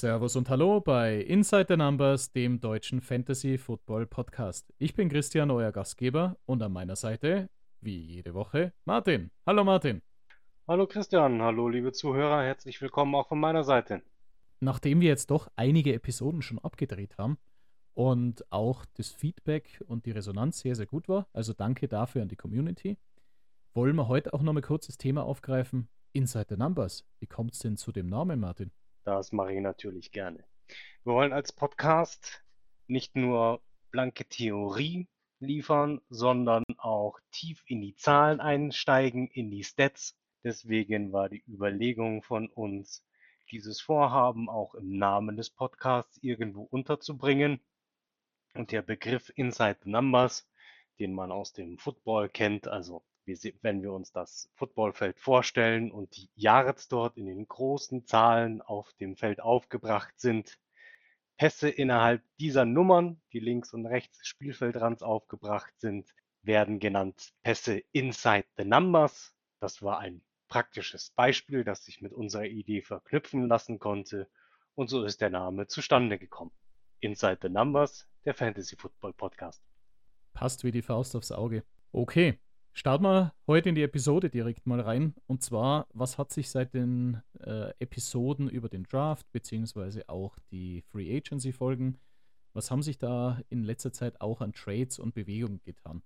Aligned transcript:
Servus 0.00 0.34
und 0.34 0.48
Hallo 0.48 0.80
bei 0.80 1.16
Inside 1.16 1.66
the 1.68 1.76
Numbers, 1.76 2.32
dem 2.32 2.58
deutschen 2.58 3.02
Fantasy 3.02 3.58
Football 3.58 4.06
Podcast. 4.06 4.72
Ich 4.78 4.94
bin 4.94 5.10
Christian, 5.10 5.50
euer 5.50 5.72
Gastgeber, 5.72 6.38
und 6.46 6.62
an 6.62 6.72
meiner 6.72 6.96
Seite, 6.96 7.50
wie 7.82 7.98
jede 7.98 8.32
Woche, 8.32 8.72
Martin. 8.86 9.30
Hallo 9.44 9.62
Martin. 9.62 10.00
Hallo 10.66 10.86
Christian, 10.86 11.42
hallo 11.42 11.68
liebe 11.68 11.92
Zuhörer, 11.92 12.42
herzlich 12.42 12.80
willkommen 12.80 13.14
auch 13.14 13.28
von 13.28 13.38
meiner 13.38 13.62
Seite. 13.62 14.00
Nachdem 14.60 15.02
wir 15.02 15.08
jetzt 15.08 15.30
doch 15.30 15.50
einige 15.56 15.92
Episoden 15.92 16.40
schon 16.40 16.58
abgedreht 16.60 17.18
haben 17.18 17.36
und 17.92 18.50
auch 18.50 18.86
das 18.94 19.10
Feedback 19.10 19.84
und 19.86 20.06
die 20.06 20.12
Resonanz 20.12 20.60
sehr, 20.60 20.76
sehr 20.76 20.86
gut 20.86 21.10
war, 21.10 21.28
also 21.34 21.52
danke 21.52 21.88
dafür 21.88 22.22
an 22.22 22.28
die 22.28 22.36
Community, 22.36 22.96
wollen 23.74 23.96
wir 23.96 24.08
heute 24.08 24.32
auch 24.32 24.40
noch 24.40 24.54
mal 24.54 24.62
kurz 24.62 24.86
das 24.86 24.96
Thema 24.96 25.24
aufgreifen. 25.24 25.90
Inside 26.14 26.46
the 26.48 26.56
Numbers. 26.56 27.04
Wie 27.18 27.26
kommt 27.26 27.52
es 27.52 27.58
denn 27.58 27.76
zu 27.76 27.92
dem 27.92 28.08
Namen, 28.08 28.40
Martin? 28.40 28.72
Das 29.04 29.32
mache 29.32 29.54
ich 29.54 29.60
natürlich 29.60 30.12
gerne. 30.12 30.44
Wir 31.04 31.14
wollen 31.14 31.32
als 31.32 31.52
Podcast 31.52 32.44
nicht 32.86 33.16
nur 33.16 33.62
blanke 33.90 34.26
Theorie 34.26 35.08
liefern, 35.38 36.00
sondern 36.10 36.64
auch 36.76 37.18
tief 37.30 37.62
in 37.66 37.80
die 37.80 37.94
Zahlen 37.96 38.40
einsteigen, 38.40 39.28
in 39.28 39.50
die 39.50 39.64
Stats. 39.64 40.16
Deswegen 40.44 41.12
war 41.12 41.28
die 41.30 41.42
Überlegung 41.48 42.22
von 42.22 42.48
uns, 42.48 43.04
dieses 43.50 43.80
Vorhaben 43.80 44.48
auch 44.48 44.74
im 44.74 44.98
Namen 44.98 45.36
des 45.36 45.50
Podcasts 45.50 46.18
irgendwo 46.22 46.62
unterzubringen. 46.62 47.60
Und 48.54 48.70
der 48.70 48.82
Begriff 48.82 49.32
Inside 49.34 49.78
the 49.84 49.90
Numbers, 49.90 50.48
den 50.98 51.14
man 51.14 51.32
aus 51.32 51.52
dem 51.52 51.78
Football 51.78 52.28
kennt, 52.28 52.68
also 52.68 53.02
wenn 53.62 53.82
wir 53.82 53.92
uns 53.92 54.12
das 54.12 54.50
Footballfeld 54.54 55.18
vorstellen 55.18 55.90
und 55.90 56.16
die 56.16 56.30
Yards 56.34 56.88
dort 56.88 57.16
in 57.16 57.26
den 57.26 57.46
großen 57.46 58.06
Zahlen 58.06 58.62
auf 58.62 58.92
dem 58.94 59.16
Feld 59.16 59.40
aufgebracht 59.40 60.18
sind, 60.18 60.58
Pässe 61.36 61.70
innerhalb 61.70 62.22
dieser 62.38 62.64
Nummern, 62.64 63.20
die 63.32 63.40
links 63.40 63.72
und 63.72 63.86
rechts 63.86 64.18
des 64.18 64.26
Spielfeldrands 64.26 65.02
aufgebracht 65.02 65.72
sind, 65.78 66.14
werden 66.42 66.78
genannt 66.78 67.32
Pässe 67.42 67.82
inside 67.92 68.46
the 68.56 68.64
numbers. 68.64 69.34
Das 69.58 69.82
war 69.82 69.98
ein 69.98 70.22
praktisches 70.48 71.10
Beispiel, 71.10 71.64
das 71.64 71.84
sich 71.84 72.02
mit 72.02 72.12
unserer 72.12 72.46
Idee 72.46 72.82
verknüpfen 72.82 73.46
lassen 73.48 73.78
konnte 73.78 74.28
und 74.74 74.88
so 74.88 75.04
ist 75.04 75.20
der 75.20 75.30
Name 75.30 75.66
zustande 75.66 76.18
gekommen. 76.18 76.52
Inside 77.00 77.38
the 77.42 77.48
Numbers, 77.48 78.06
der 78.24 78.34
Fantasy 78.34 78.76
Football 78.76 79.12
Podcast. 79.14 79.62
Passt 80.32 80.64
wie 80.64 80.70
die 80.70 80.82
Faust 80.82 81.16
aufs 81.16 81.32
Auge. 81.32 81.64
Okay, 81.92 82.38
Starten 82.72 83.04
wir 83.04 83.34
heute 83.46 83.68
in 83.68 83.74
die 83.74 83.82
Episode 83.82 84.30
direkt 84.30 84.66
mal 84.66 84.80
rein. 84.80 85.14
Und 85.26 85.42
zwar, 85.42 85.86
was 85.92 86.18
hat 86.18 86.32
sich 86.32 86.50
seit 86.50 86.72
den 86.72 87.20
äh, 87.40 87.70
Episoden 87.78 88.48
über 88.48 88.68
den 88.68 88.84
Draft, 88.84 89.30
beziehungsweise 89.32 90.08
auch 90.08 90.38
die 90.50 90.82
Free 90.82 91.16
Agency 91.16 91.52
Folgen, 91.52 91.98
was 92.52 92.70
haben 92.70 92.82
sich 92.82 92.98
da 92.98 93.40
in 93.48 93.62
letzter 93.62 93.92
Zeit 93.92 94.20
auch 94.20 94.40
an 94.40 94.52
Trades 94.52 94.98
und 94.98 95.14
Bewegungen 95.14 95.60
getan? 95.64 96.02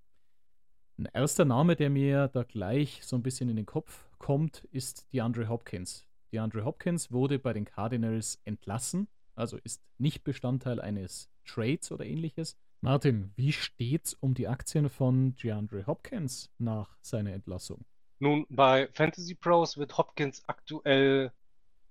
Ein 0.98 1.08
erster 1.12 1.44
Name, 1.44 1.74
der 1.76 1.90
mir 1.90 2.28
da 2.28 2.44
gleich 2.44 3.00
so 3.04 3.16
ein 3.16 3.22
bisschen 3.22 3.48
in 3.48 3.56
den 3.56 3.66
Kopf 3.66 4.08
kommt, 4.18 4.64
ist 4.70 5.12
DeAndre 5.12 5.48
Hopkins. 5.48 6.06
DeAndre 6.32 6.64
Hopkins 6.64 7.10
wurde 7.10 7.38
bei 7.38 7.52
den 7.52 7.64
Cardinals 7.64 8.40
entlassen, 8.44 9.08
also 9.34 9.56
ist 9.58 9.82
nicht 9.98 10.22
Bestandteil 10.24 10.80
eines 10.80 11.30
Trades 11.44 11.92
oder 11.92 12.04
ähnliches, 12.04 12.56
Martin, 12.84 13.32
wie 13.36 13.50
steht's 13.50 14.12
um 14.12 14.34
die 14.34 14.46
Aktien 14.46 14.90
von 14.90 15.34
DeAndre 15.36 15.86
Hopkins 15.86 16.50
nach 16.58 16.98
seiner 17.00 17.32
Entlassung? 17.32 17.86
Nun, 18.18 18.44
bei 18.50 18.88
Fantasy 18.92 19.34
Pros 19.34 19.78
wird 19.78 19.96
Hopkins 19.96 20.46
aktuell, 20.46 21.32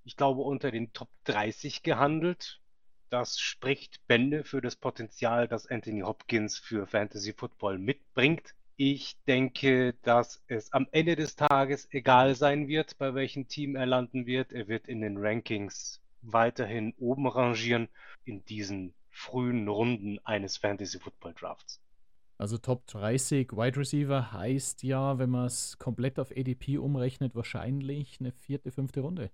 ich 0.04 0.16
glaube, 0.16 0.42
unter 0.42 0.70
den 0.70 0.94
Top 0.94 1.10
30 1.24 1.82
gehandelt. 1.82 2.62
Das 3.10 3.40
spricht 3.40 4.06
Bände 4.06 4.44
für 4.44 4.62
das 4.62 4.76
Potenzial, 4.76 5.48
das 5.48 5.66
Anthony 5.66 6.02
Hopkins 6.02 6.60
für 6.60 6.86
Fantasy 6.86 7.34
Football 7.34 7.80
mitbringt. 7.80 8.54
Ich 8.76 9.18
denke, 9.26 9.96
dass 10.04 10.44
es 10.46 10.72
am 10.74 10.88
Ende 10.92 11.16
des 11.16 11.36
Tages 11.36 11.88
egal 11.92 12.36
sein 12.36 12.68
wird, 12.68 13.00
bei 13.00 13.16
welchem 13.16 13.48
Team 13.48 13.76
er 13.76 13.88
landen 13.88 14.28
wird. 14.28 14.52
Er 14.52 14.68
wird 14.68 14.88
in 14.88 15.02
den 15.02 15.18
Rankings 15.18 16.04
weiterhin 16.22 16.94
oben 17.00 17.26
rangieren. 17.26 17.90
In 18.26 18.46
diesen 18.46 18.94
frühen 19.14 19.68
Runden 19.68 20.20
eines 20.26 20.58
Fantasy 20.58 21.00
Football 21.00 21.34
Drafts. 21.36 21.80
Also 22.38 22.58
Top 22.58 22.86
30 22.88 23.52
Wide 23.54 23.78
Receiver 23.78 24.34
heißt 24.34 24.84
ja, 24.84 25.20
wenn 25.20 25.30
man 25.30 25.46
es 25.46 25.78
komplett 25.78 26.20
auf 26.20 26.32
ADP 26.32 26.78
umrechnet, 26.78 27.36
wahrscheinlich 27.36 28.20
eine 28.20 28.32
vierte, 28.32 28.72
fünfte 28.72 29.02
Runde. 29.02 29.32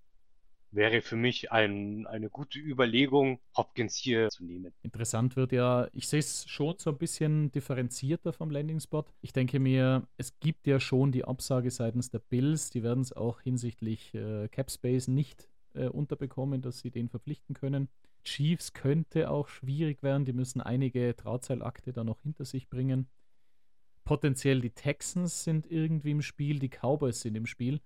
Wäre 0.71 1.01
für 1.01 1.15
mich 1.15 1.51
ein, 1.51 2.05
eine 2.05 2.29
gute 2.29 2.59
Überlegung, 2.59 3.39
Hopkins 3.57 3.95
hier 3.95 4.29
zu 4.29 4.43
nehmen. 4.43 4.71
Interessant 4.83 5.35
wird 5.35 5.51
ja, 5.51 5.87
ich 5.93 6.07
sehe 6.07 6.19
es 6.19 6.47
schon 6.47 6.75
so 6.77 6.91
ein 6.91 6.97
bisschen 6.99 7.51
differenzierter 7.51 8.33
vom 8.33 8.51
Landing-Spot. 8.51 9.05
Ich 9.21 9.33
denke 9.33 9.59
mir, 9.59 10.07
es 10.17 10.39
gibt 10.39 10.67
ja 10.67 10.79
schon 10.79 11.11
die 11.11 11.25
Absage 11.25 11.71
seitens 11.71 12.11
der 12.11 12.19
Bills, 12.19 12.69
die 12.69 12.83
werden 12.83 13.01
es 13.01 13.13
auch 13.13 13.41
hinsichtlich 13.41 14.13
äh, 14.13 14.47
Cap 14.49 14.69
Space 14.69 15.07
nicht 15.07 15.49
äh, 15.73 15.87
unterbekommen, 15.87 16.61
dass 16.61 16.79
sie 16.79 16.91
den 16.91 17.09
verpflichten 17.09 17.55
können. 17.55 17.87
Chiefs 18.23 18.73
könnte 18.73 19.29
auch 19.29 19.47
schwierig 19.47 20.03
werden. 20.03 20.25
Die 20.25 20.33
müssen 20.33 20.61
einige 20.61 21.13
Drahtseilakte 21.13 21.93
da 21.93 22.03
noch 22.03 22.21
hinter 22.21 22.45
sich 22.45 22.69
bringen. 22.69 23.09
Potenziell 24.03 24.61
die 24.61 24.71
Texans 24.71 25.43
sind 25.43 25.69
irgendwie 25.71 26.11
im 26.11 26.21
Spiel, 26.21 26.59
die 26.59 26.69
Cowboys 26.69 27.21
sind 27.21 27.35
im 27.35 27.45
Spiel. 27.45 27.79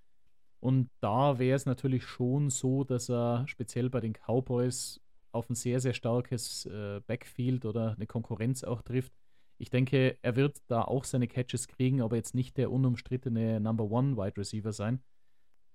Und 0.59 0.89
da 1.01 1.39
wäre 1.39 1.57
es 1.57 1.65
natürlich 1.65 2.05
schon 2.05 2.49
so, 2.49 2.85
dass 2.85 3.09
er 3.09 3.45
speziell 3.47 3.89
bei 3.89 3.99
den 3.99 4.13
Cowboys 4.13 5.01
auf 5.33 5.49
ein 5.49 5.55
sehr, 5.55 5.81
sehr 5.81 5.93
starkes 5.93 6.65
äh, 6.65 7.01
Backfield 7.05 7.65
oder 7.65 7.95
eine 7.95 8.07
Konkurrenz 8.07 8.63
auch 8.63 8.81
trifft. 8.81 9.11
Ich 9.57 9.69
denke, 9.69 10.17
er 10.21 10.35
wird 10.35 10.61
da 10.67 10.83
auch 10.83 11.03
seine 11.03 11.27
Catches 11.27 11.67
kriegen, 11.67 12.01
aber 12.01 12.15
jetzt 12.15 12.35
nicht 12.35 12.57
der 12.57 12.71
unumstrittene 12.71 13.59
Number 13.59 13.91
One 13.91 14.15
Wide 14.15 14.37
Receiver 14.37 14.71
sein. 14.71 15.01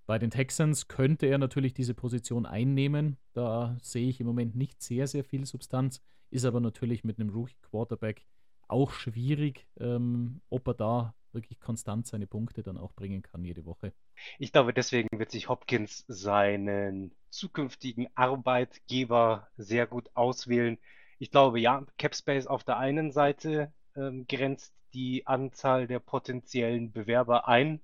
Bei 0.08 0.18
den 0.18 0.30
Texans 0.30 0.88
könnte 0.88 1.26
er 1.26 1.36
natürlich 1.36 1.74
diese 1.74 1.92
Position 1.92 2.46
einnehmen. 2.46 3.18
Da 3.34 3.76
sehe 3.82 4.08
ich 4.08 4.20
im 4.20 4.26
Moment 4.26 4.56
nicht 4.56 4.80
sehr, 4.82 5.06
sehr 5.06 5.22
viel 5.22 5.44
Substanz. 5.44 6.02
Ist 6.30 6.46
aber 6.46 6.60
natürlich 6.60 7.04
mit 7.04 7.20
einem 7.20 7.28
Rookie-Quarterback 7.28 8.24
auch 8.68 8.90
schwierig, 8.90 9.66
ähm, 9.78 10.40
ob 10.48 10.66
er 10.66 10.72
da 10.72 11.14
wirklich 11.32 11.60
konstant 11.60 12.06
seine 12.06 12.26
Punkte 12.26 12.62
dann 12.62 12.78
auch 12.78 12.94
bringen 12.94 13.20
kann 13.20 13.44
jede 13.44 13.66
Woche. 13.66 13.92
Ich 14.38 14.50
glaube, 14.50 14.72
deswegen 14.72 15.08
wird 15.18 15.30
sich 15.30 15.50
Hopkins 15.50 16.06
seinen 16.08 17.14
zukünftigen 17.28 18.08
Arbeitgeber 18.14 19.48
sehr 19.58 19.86
gut 19.86 20.08
auswählen. 20.14 20.78
Ich 21.18 21.30
glaube, 21.30 21.60
ja, 21.60 21.84
Capspace 21.98 22.46
auf 22.46 22.64
der 22.64 22.78
einen 22.78 23.12
Seite 23.12 23.74
ähm, 23.94 24.26
grenzt 24.26 24.72
die 24.94 25.26
Anzahl 25.26 25.86
der 25.86 25.98
potenziellen 25.98 26.92
Bewerber 26.92 27.46
ein. 27.46 27.82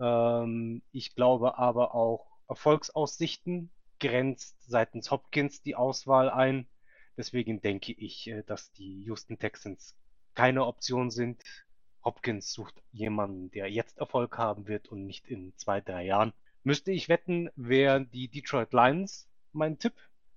Ähm, 0.00 0.82
ich 0.92 1.14
glaube 1.14 1.58
aber 1.58 1.94
auch 1.94 2.26
Erfolgsaussichten 2.48 3.70
grenzt 4.00 4.56
seitens 4.66 5.10
Hopkins 5.10 5.62
die 5.62 5.76
Auswahl 5.76 6.30
ein. 6.30 6.66
Deswegen 7.16 7.60
denke 7.60 7.92
ich, 7.92 8.26
äh, 8.28 8.42
dass 8.42 8.72
die 8.72 9.04
Houston 9.04 9.38
Texans 9.38 9.96
keine 10.34 10.66
Option 10.66 11.10
sind. 11.10 11.42
Hopkins 12.02 12.52
sucht 12.52 12.74
jemanden, 12.92 13.50
der 13.50 13.70
jetzt 13.70 13.98
Erfolg 13.98 14.36
haben 14.36 14.68
wird 14.68 14.88
und 14.88 15.06
nicht 15.06 15.26
in 15.28 15.56
zwei, 15.56 15.80
drei 15.80 16.04
Jahren. 16.04 16.32
Müsste 16.62 16.92
ich 16.92 17.08
wetten, 17.08 17.50
wären 17.56 18.10
die 18.10 18.28
Detroit 18.28 18.72
Lions 18.72 19.28
mein 19.52 19.78
Tipp. 19.78 19.94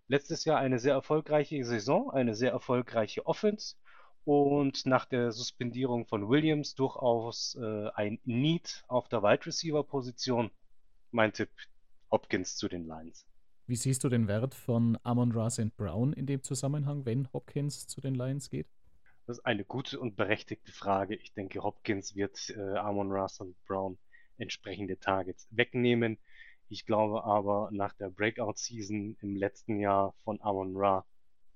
Letztes 0.08 0.46
Jahr 0.46 0.60
eine 0.60 0.80
sehr 0.80 0.94
erfolgreiche 0.94 1.64
Saison, 1.66 2.10
eine 2.12 2.36
sehr 2.36 2.52
erfolgreiche 2.52 3.26
Offense 3.26 3.76
und 4.28 4.86
nach 4.86 5.06
der 5.06 5.32
Suspendierung 5.32 6.06
von 6.06 6.28
Williams 6.28 6.76
durchaus 6.76 7.56
äh, 7.56 7.88
ein 7.96 8.20
Need 8.26 8.84
auf 8.90 9.08
der 9.08 9.24
Wide 9.24 9.46
Receiver 9.46 9.86
Position. 9.86 10.52
Mein 11.12 11.32
Tipp, 11.32 11.50
Hopkins 12.12 12.58
zu 12.58 12.68
den 12.68 12.86
Lions. 12.86 13.26
Wie 13.68 13.78
siehst 13.78 14.04
du 14.04 14.10
den 14.10 14.28
Wert 14.28 14.54
von 14.54 14.98
Amon 15.04 15.32
Ra 15.32 15.50
St. 15.50 15.78
Brown 15.78 16.12
in 16.12 16.26
dem 16.26 16.44
Zusammenhang, 16.44 17.06
wenn 17.06 17.32
Hopkins 17.32 17.88
zu 17.88 18.02
den 18.02 18.16
Lions 18.16 18.50
geht? 18.50 18.68
Das 19.28 19.38
ist 19.38 19.46
eine 19.46 19.64
gute 19.64 19.98
und 19.98 20.18
berechtigte 20.18 20.74
Frage. 20.74 21.16
Ich 21.16 21.34
denke, 21.34 21.64
Hopkins 21.64 22.14
wird 22.14 22.50
äh, 22.50 22.76
Amon 22.76 23.10
Ra 23.10 23.30
St. 23.30 23.56
Brown 23.66 23.98
entsprechende 24.38 25.00
Targets 25.00 25.48
wegnehmen. 25.52 26.18
Ich 26.68 26.86
glaube 26.86 27.24
aber, 27.24 27.70
nach 27.72 27.94
der 27.94 28.10
Breakout-Season 28.10 29.16
im 29.22 29.36
letzten 29.38 29.80
Jahr 29.80 30.14
von 30.26 30.42
Amon 30.42 30.76
Ra 30.76 31.06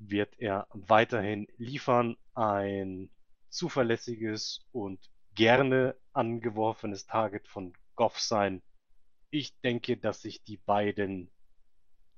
wird 0.09 0.39
er 0.39 0.67
weiterhin 0.71 1.47
liefern. 1.57 2.17
Ein 2.33 3.09
zuverlässiges 3.49 4.65
und 4.71 4.99
gerne 5.35 5.95
angeworfenes 6.13 7.05
Target 7.05 7.47
von 7.47 7.73
Goff 7.95 8.19
sein. 8.19 8.61
Ich 9.29 9.59
denke, 9.61 9.97
dass 9.97 10.21
sich 10.21 10.43
die 10.43 10.57
beiden 10.57 11.29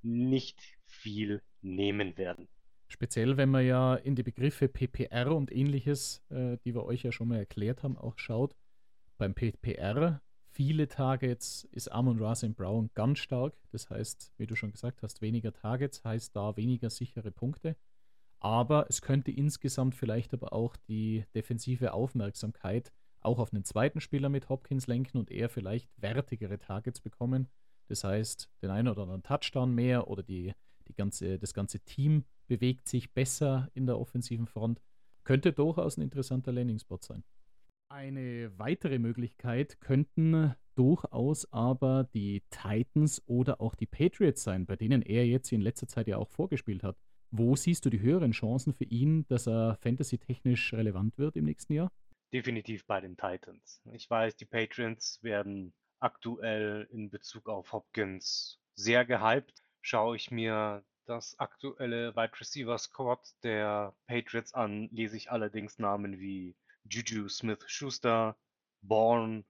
nicht 0.01 0.59
viel 0.85 1.41
nehmen 1.61 2.17
werden. 2.17 2.47
Speziell, 2.87 3.37
wenn 3.37 3.49
man 3.49 3.65
ja 3.65 3.95
in 3.95 4.15
die 4.15 4.23
Begriffe 4.23 4.67
PPR 4.67 5.31
und 5.35 5.51
ähnliches, 5.51 6.23
äh, 6.29 6.57
die 6.63 6.75
wir 6.75 6.85
euch 6.85 7.03
ja 7.03 7.11
schon 7.11 7.29
mal 7.29 7.39
erklärt 7.39 7.83
haben, 7.83 7.97
auch 7.97 8.17
schaut. 8.17 8.55
Beim 9.17 9.33
PPR 9.33 10.21
viele 10.53 10.87
Targets 10.87 11.67
ist 11.71 11.91
Amon 11.91 12.21
Rasen 12.21 12.53
Brown 12.53 12.89
ganz 12.93 13.19
stark. 13.19 13.55
Das 13.71 13.89
heißt, 13.89 14.33
wie 14.37 14.47
du 14.47 14.55
schon 14.55 14.71
gesagt 14.71 15.01
hast, 15.01 15.21
weniger 15.21 15.51
Targets 15.51 16.03
heißt 16.03 16.35
da 16.35 16.55
weniger 16.55 16.89
sichere 16.89 17.31
Punkte. 17.31 17.75
Aber 18.39 18.85
es 18.89 19.01
könnte 19.01 19.31
insgesamt 19.31 19.95
vielleicht 19.95 20.33
aber 20.33 20.53
auch 20.53 20.75
die 20.75 21.25
defensive 21.33 21.93
Aufmerksamkeit 21.93 22.91
auch 23.21 23.39
auf 23.39 23.53
einen 23.53 23.63
zweiten 23.63 24.01
Spieler 24.01 24.29
mit 24.29 24.49
Hopkins 24.49 24.87
lenken 24.87 25.17
und 25.17 25.31
er 25.31 25.49
vielleicht 25.49 25.89
wertigere 25.97 26.59
Targets 26.59 26.99
bekommen. 26.99 27.47
Das 27.87 28.03
heißt, 28.03 28.49
den 28.61 28.69
einen 28.69 28.89
oder 28.89 29.03
anderen 29.03 29.23
Touchdown 29.23 29.73
mehr 29.73 30.09
oder 30.09 30.23
die, 30.23 30.53
die 30.87 30.93
ganze, 30.93 31.39
das 31.39 31.53
ganze 31.53 31.79
Team 31.79 32.25
bewegt 32.47 32.89
sich 32.89 33.13
besser 33.13 33.69
in 33.73 33.85
der 33.85 33.97
offensiven 33.97 34.47
Front. 34.47 34.81
Könnte 35.23 35.53
durchaus 35.53 35.97
ein 35.97 36.01
interessanter 36.01 36.51
Landing-Spot 36.51 36.99
sein. 37.01 37.23
Eine 37.93 38.51
weitere 38.57 38.97
Möglichkeit 38.97 39.79
könnten 39.79 40.55
durchaus 40.73 41.53
aber 41.53 42.09
die 42.11 42.41
Titans 42.49 43.21
oder 43.27 43.61
auch 43.61 43.75
die 43.75 43.85
Patriots 43.85 44.41
sein, 44.41 44.65
bei 44.65 44.75
denen 44.75 45.03
er 45.03 45.27
jetzt 45.27 45.51
in 45.51 45.61
letzter 45.61 45.87
Zeit 45.87 46.07
ja 46.07 46.17
auch 46.17 46.29
vorgespielt 46.29 46.81
hat. 46.81 46.97
Wo 47.29 47.55
siehst 47.55 47.85
du 47.85 47.91
die 47.91 47.99
höheren 47.99 48.31
Chancen 48.31 48.73
für 48.73 48.85
ihn, 48.85 49.27
dass 49.27 49.47
er 49.47 49.77
fantasy-technisch 49.79 50.73
relevant 50.73 51.19
wird 51.19 51.35
im 51.35 51.45
nächsten 51.45 51.73
Jahr? 51.73 51.91
Definitiv 52.33 52.83
bei 52.87 52.99
den 52.99 53.15
Titans. 53.15 53.79
Ich 53.91 54.09
weiß, 54.09 54.37
die 54.37 54.45
Patriots 54.45 55.21
werden 55.21 55.71
aktuell 55.99 56.87
in 56.89 57.11
Bezug 57.11 57.47
auf 57.47 57.73
Hopkins 57.73 58.59
sehr 58.73 59.05
gehypt. 59.05 59.61
Schaue 59.83 60.15
ich 60.15 60.31
mir 60.31 60.83
das 61.05 61.37
aktuelle 61.37 62.15
Wide 62.15 62.39
Receiver 62.39 62.79
Squad 62.79 63.19
der 63.43 63.93
Patriots 64.07 64.55
an, 64.55 64.89
lese 64.91 65.15
ich 65.15 65.29
allerdings 65.29 65.77
Namen 65.77 66.19
wie 66.19 66.55
Juju 66.85 67.29
Smith-Schuster, 67.29 68.37
Bourne, 68.81 69.45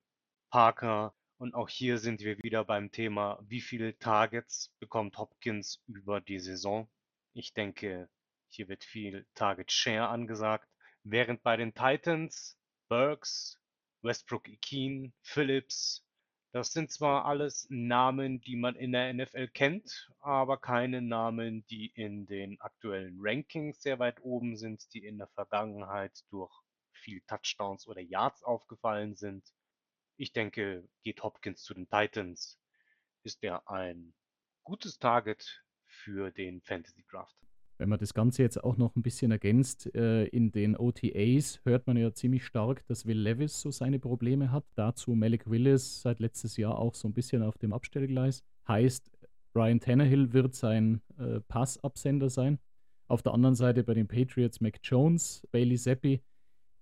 Parker 0.50 1.13
und 1.38 1.56
auch 1.56 1.69
hier 1.69 1.97
sind 1.97 2.21
wir 2.21 2.38
wieder 2.44 2.63
beim 2.63 2.91
Thema, 2.91 3.39
wie 3.47 3.62
viele 3.62 3.97
Targets 3.97 4.71
bekommt 4.80 5.18
Hopkins 5.18 5.81
über 5.88 6.21
die 6.21 6.39
Saison. 6.39 6.89
Ich 7.33 7.53
denke, 7.53 8.09
hier 8.50 8.68
wird 8.68 8.83
viel 8.83 9.25
Target 9.33 9.71
Share 9.71 10.09
angesagt, 10.09 10.69
während 11.03 11.44
bei 11.44 11.57
den 11.57 11.74
Titans 11.74 12.57
Burks, 12.88 13.59
Westbrook 14.03 14.47
Ikeen, 14.47 15.13
Phillips, 15.21 16.06
das 16.53 16.71
sind 16.71 16.91
zwar 16.91 17.25
alles 17.25 17.65
Namen, 17.71 18.39
die 18.41 18.56
man 18.56 18.75
in 18.75 18.91
der 18.91 19.12
NFL 19.12 19.47
kennt, 19.47 20.12
aber 20.19 20.59
keine 20.59 21.01
Namen, 21.01 21.65
die 21.65 21.88
in 21.95 22.27
den 22.27 22.62
aktuellen 22.62 23.18
Rankings 23.19 23.81
sehr 23.81 23.97
weit 23.97 24.21
oben 24.21 24.56
sind, 24.56 24.94
die 24.94 25.03
in 25.03 25.18
der 25.18 25.30
Vergangenheit 25.30 26.24
durch 26.30 26.53
viel 27.04 27.22
Touchdowns 27.28 27.88
oder 27.88 28.02
Yards 28.02 28.44
aufgefallen 28.44 29.16
sind. 29.16 29.54
Ich 30.18 30.32
denke, 30.32 30.88
geht 31.04 31.22
Hopkins 31.22 31.64
zu 31.64 31.74
den 31.74 31.90
Titans, 31.90 32.60
ist 33.24 33.44
er 33.44 33.70
ein 33.70 34.14
gutes 34.64 35.00
Target 35.00 35.64
für 35.86 36.32
den 36.32 36.62
Fantasy 36.62 37.04
Draft. 37.10 37.36
Wenn 37.78 37.90
man 37.90 38.00
das 38.00 38.14
Ganze 38.14 38.44
jetzt 38.44 38.64
auch 38.64 38.78
noch 38.78 38.96
ein 38.96 39.02
bisschen 39.02 39.32
ergänzt, 39.32 39.94
äh, 39.96 40.26
in 40.26 40.52
den 40.52 40.78
OTAs 40.78 41.60
hört 41.66 41.88
man 41.88 41.98
ja 41.98 42.14
ziemlich 42.14 42.46
stark, 42.46 42.86
dass 42.88 43.06
Will 43.06 43.20
Levis 43.20 43.60
so 43.60 43.72
seine 43.72 44.00
Probleme 44.00 44.52
hat. 44.52 44.64
Dazu 44.76 45.16
Malik 45.16 45.50
Willis 45.50 46.02
seit 46.02 46.20
letztes 46.20 46.56
Jahr 46.56 46.78
auch 46.78 46.94
so 46.94 47.08
ein 47.08 47.14
bisschen 47.14 47.42
auf 47.42 47.58
dem 47.58 47.74
Abstellgleis. 47.74 48.44
Heißt, 48.68 49.12
Ryan 49.56 49.80
Tannehill 49.80 50.34
wird 50.34 50.56
sein 50.56 51.02
äh, 51.18 51.40
Passabsender 51.42 52.30
sein. 52.30 52.60
Auf 53.08 53.22
der 53.22 53.34
anderen 53.34 53.56
Seite 53.56 53.84
bei 53.84 53.94
den 53.94 54.08
Patriots 54.08 54.62
Mac 54.62 54.80
Jones, 54.84 55.46
Bailey 55.52 55.78
Zappi. 55.78 56.22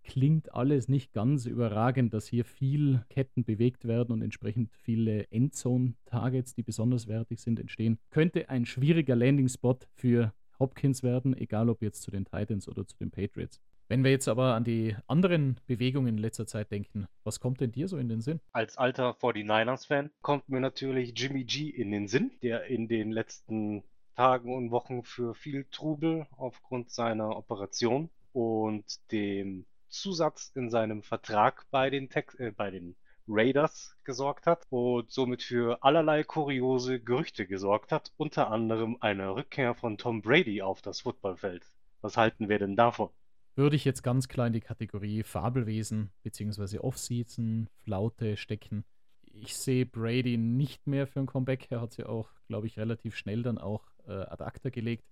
Klingt 0.04 0.54
alles 0.54 0.88
nicht 0.88 1.14
ganz 1.14 1.46
überragend, 1.46 2.14
dass 2.14 2.28
hier 2.28 2.44
viel 2.44 3.06
Ketten 3.10 3.44
bewegt 3.44 3.86
werden 3.86 4.12
und 4.12 4.22
entsprechend 4.22 4.72
viele 4.72 5.32
Endzone-Targets, 5.32 6.56
die 6.56 6.64
besonders 6.64 7.08
wertig 7.08 7.40
sind, 7.40 7.60
entstehen. 7.60 8.00
Könnte 8.10 8.50
ein 8.50 8.66
schwieriger 8.66 9.16
Landing-Spot 9.16 9.80
für 9.94 10.34
Hopkins 10.60 11.04
werden, 11.04 11.36
egal 11.36 11.70
ob 11.70 11.82
jetzt 11.82 12.02
zu 12.02 12.12
den 12.12 12.26
Titans 12.26 12.68
oder 12.68 12.86
zu 12.86 12.98
den 12.98 13.12
Patriots. 13.12 13.60
Wenn 13.88 14.06
wir 14.06 14.12
jetzt 14.12 14.30
aber 14.30 14.54
an 14.54 14.64
die 14.64 14.96
anderen 15.08 15.60
Bewegungen 15.68 16.16
in 16.16 16.18
letzter 16.18 16.48
Zeit 16.48 16.72
denken, 16.72 17.08
was 17.26 17.42
kommt 17.42 17.60
denn 17.60 17.74
dir 17.74 17.90
so 17.90 17.98
in 17.98 18.08
den 18.08 18.22
Sinn? 18.22 18.40
Als 18.54 18.78
alter 18.78 19.12
49ers-Fan 19.12 20.12
kommt 20.22 20.48
mir 20.48 20.62
natürlich 20.62 21.14
Jimmy 21.18 21.44
G 21.44 21.70
in 21.70 21.92
den 21.92 22.08
Sinn, 22.08 22.32
der 22.42 22.66
in 22.68 22.88
den 22.88 23.12
letzten 23.12 23.84
Tagen 24.16 24.56
und 24.56 24.72
Wochen 24.72 25.04
für 25.04 25.36
viel 25.36 25.66
Trubel 25.72 26.26
aufgrund 26.38 26.90
seiner 26.90 27.36
Operation 27.36 28.10
und 28.32 29.12
dem 29.12 29.66
Zusatz 29.92 30.52
in 30.56 30.70
seinem 30.70 31.04
Vertrag 31.04 31.66
bei 31.70 31.90
den, 31.90 32.10
Tex 32.10 32.36
äh, 32.36 32.52
bei 32.52 32.72
den 32.72 32.96
Raiders 33.28 33.96
gesorgt 34.04 34.46
hat 34.46 34.66
und 34.70 35.12
somit 35.12 35.44
für 35.44 35.84
allerlei 35.84 36.24
kuriose 36.24 37.00
Gerüchte 37.00 37.46
gesorgt 37.46 37.92
hat, 37.92 38.12
unter 38.18 38.50
anderem 38.50 38.98
eine 39.00 39.36
Rückkehr 39.36 39.76
von 39.76 39.98
Tom 39.98 40.22
Brady 40.22 40.62
auf 40.62 40.82
das 40.82 41.02
Footballfeld. 41.02 41.66
Was 42.02 42.18
halten 42.18 42.50
wir 42.50 42.60
denn 42.60 42.76
davon? 42.76 43.10
Würde 43.56 43.76
ich 43.76 43.86
jetzt 43.86 44.02
ganz 44.02 44.28
klar 44.28 44.48
in 44.48 44.54
die 44.54 44.62
Kategorie 44.62 45.24
Fabelwesen 45.24 46.12
bzw. 46.24 46.80
Offseason, 46.80 47.70
Flaute 47.84 48.38
stecken. 48.38 48.86
Ich 49.24 49.56
sehe 49.56 49.86
Brady 49.86 50.38
nicht 50.38 50.88
mehr 50.88 51.08
für 51.08 51.20
ein 51.20 51.26
Comeback. 51.26 51.68
Er 51.70 51.82
hat 51.82 51.94
sie 51.94 52.06
auch, 52.06 52.30
glaube 52.48 52.68
ich, 52.68 52.78
relativ 52.78 53.16
schnell 53.16 53.44
dann 53.44 53.58
auch 53.58 53.84
äh, 54.08 54.12
ad 54.12 54.44
acta 54.44 54.70
gelegt. 54.70 55.06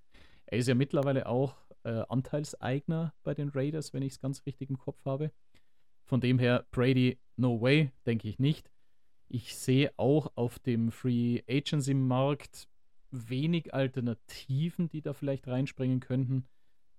Er 0.45 0.57
ist 0.57 0.67
ja 0.67 0.75
mittlerweile 0.75 1.27
auch 1.27 1.55
äh, 1.83 2.03
Anteilseigner 2.09 3.13
bei 3.23 3.33
den 3.33 3.49
Raiders, 3.49 3.93
wenn 3.93 4.03
ich 4.03 4.13
es 4.13 4.19
ganz 4.19 4.45
richtig 4.45 4.69
im 4.69 4.77
Kopf 4.77 5.03
habe. 5.05 5.31
Von 6.05 6.21
dem 6.21 6.39
her, 6.39 6.65
Brady, 6.71 7.19
no 7.35 7.61
way, 7.61 7.91
denke 8.05 8.27
ich 8.27 8.39
nicht. 8.39 8.71
Ich 9.27 9.55
sehe 9.55 9.91
auch 9.97 10.31
auf 10.35 10.59
dem 10.59 10.91
Free 10.91 11.43
Agency 11.47 11.93
Markt 11.93 12.67
wenig 13.11 13.73
Alternativen, 13.73 14.89
die 14.89 15.01
da 15.01 15.13
vielleicht 15.13 15.47
reinspringen 15.47 15.99
könnten. 15.99 16.47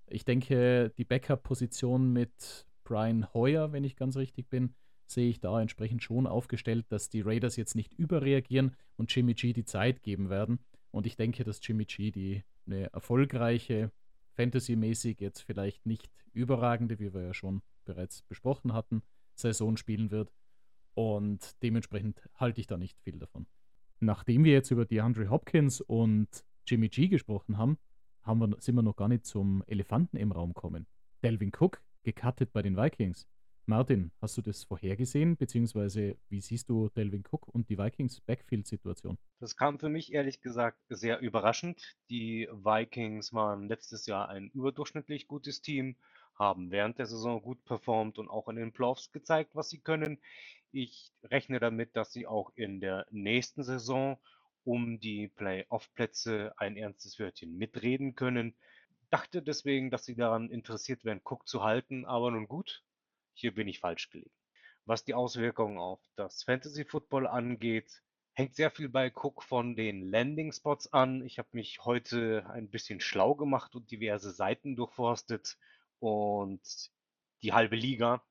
Ich 0.07 0.25
denke, 0.25 0.93
die 0.97 1.05
Backup-Position 1.05 2.13
mit 2.13 2.67
Brian 2.85 3.33
Hoyer, 3.33 3.73
wenn 3.73 3.85
ich 3.85 3.97
ganz 3.97 4.17
richtig 4.17 4.49
bin, 4.49 4.75
sehe 5.07 5.29
ich 5.29 5.41
da 5.41 5.61
entsprechend 5.61 6.03
schon 6.03 6.27
aufgestellt, 6.27 6.87
dass 6.89 7.09
die 7.09 7.21
Raiders 7.21 7.57
jetzt 7.57 7.75
nicht 7.75 7.95
überreagieren 7.95 8.77
und 8.97 9.15
Jimmy 9.15 9.35
G 9.35 9.53
die 9.53 9.65
Zeit 9.65 10.03
geben 10.03 10.31
werden. 10.31 10.61
Und 10.91 11.07
ich 11.07 11.17
denke, 11.17 11.45
dass 11.45 11.61
Jimmy 11.63 11.85
G 11.85 12.11
die 12.11 12.45
eine 12.67 12.93
erfolgreiche, 12.93 13.91
fantasymäßig 14.41 15.21
jetzt 15.21 15.41
vielleicht 15.41 15.85
nicht 15.85 16.11
überragende, 16.33 16.99
wie 16.99 17.13
wir 17.13 17.23
ja 17.23 17.35
schon 17.35 17.61
bereits 17.85 18.23
besprochen 18.23 18.73
hatten, 18.73 19.03
Saison 19.35 19.77
spielen 19.77 20.11
wird. 20.11 20.33
Und 20.95 21.63
dementsprechend 21.63 22.23
halte 22.35 22.61
ich 22.61 22.67
da 22.67 22.79
nicht 22.79 22.99
viel 23.01 23.19
davon. 23.19 23.47
Nachdem 23.99 24.45
wir 24.45 24.53
jetzt 24.53 24.71
über 24.71 24.87
DeAndre 24.87 25.29
Hopkins 25.29 25.83
und 25.83 26.29
Jimmy 26.67 26.89
G 26.89 27.09
gesprochen 27.09 27.59
haben, 27.59 27.77
haben 28.23 28.41
wir, 28.41 28.57
sind 28.61 28.77
wir 28.77 28.83
noch 28.83 28.97
gar 28.97 29.09
nicht 29.09 29.27
zum 29.27 29.63
Elefanten 29.67 30.17
im 30.17 30.33
Raum 30.33 30.55
kommen. 30.55 30.87
Delvin 31.23 31.53
Cook 31.55 31.83
gecuttet 32.03 32.51
bei 32.55 32.63
den 32.63 32.79
Vikings. 32.79 33.27
Martin, 33.71 34.11
hast 34.21 34.37
du 34.37 34.43
das 34.43 34.65
vorhergesehen, 34.65 35.37
beziehungsweise 35.37 36.17
wie 36.29 36.41
siehst 36.41 36.69
du 36.69 36.89
Delvin 36.89 37.23
Cook 37.23 37.47
und 37.47 37.69
die 37.69 37.79
Vikings 37.79 38.21
Backfield-Situation? 38.21 39.17
Das 39.39 39.57
kam 39.57 39.79
für 39.79 39.89
mich 39.89 40.13
ehrlich 40.13 40.41
gesagt 40.41 40.81
sehr 40.89 41.21
überraschend. 41.21 41.97
Die 42.11 42.49
Vikings 42.51 43.33
waren 43.33 43.69
letztes 43.69 44.07
Jahr 44.07 44.29
ein 44.29 44.51
überdurchschnittlich 44.51 45.29
gutes 45.29 45.63
Team, 45.63 45.95
haben 46.35 46.73
während 46.73 46.99
der 46.99 47.07
Saison 47.07 47.41
gut 47.41 47.65
performt 47.65 48.19
und 48.19 48.29
auch 48.29 48.49
in 48.49 48.57
den 48.57 48.73
Playoffs 48.73 49.13
gezeigt, 49.13 49.55
was 49.55 49.71
sie 49.71 49.79
können. 49.79 50.19
Ich 50.73 51.13
rechne 51.23 51.61
damit, 51.61 51.95
dass 51.95 52.13
sie 52.13 52.27
auch 52.27 52.51
in 52.57 52.81
der 52.81 53.07
nächsten 53.13 53.63
Saison 53.63 54.19
um 54.65 54.99
die 54.99 55.29
Playoff-Plätze 55.29 56.55
ein 56.57 56.77
ernstes 56.77 57.21
Wörtchen 57.21 57.57
mitreden 57.57 58.17
können. 58.17 58.57
Dachte 59.11 59.43
deswegen, 59.43 59.91
dass 59.91 60.05
sie 60.05 60.17
daran 60.17 60.51
interessiert 60.51 61.05
wären, 61.05 61.21
Cook 61.25 61.47
zu 61.47 61.63
halten, 61.63 62.05
aber 62.05 62.33
nun 62.33 62.49
gut, 62.49 62.83
hier 63.41 63.55
bin 63.55 63.69
ich 63.69 63.81
falsch 63.81 64.11
gelegen. 64.11 64.31
Was 64.85 65.05
die 65.05 65.15
Auswirkungen 65.15 65.79
auf 65.79 66.01
das 66.17 66.43
Fantasy 66.43 66.85
Football 66.85 67.27
angeht, 67.27 68.03
hängt 68.35 68.55
sehr 68.55 68.71
viel 68.71 68.89
bei 68.89 69.11
Cook 69.15 69.43
von 69.43 69.77
den 69.77 70.03
Landing 70.03 70.53
Spots 70.53 70.93
an. 70.93 71.25
Ich 71.25 71.39
habe 71.39 71.49
mich 71.53 71.85
heute 71.85 72.49
ein 72.51 72.71
bisschen 72.71 73.01
schlau 73.01 73.35
gemacht 73.35 73.75
und 73.75 73.91
diverse 73.91 74.31
Seiten 74.31 74.77
durchforstet 74.77 75.59
und 75.99 76.61
die 77.43 77.53
halbe 77.53 77.77
Liga 77.77 78.23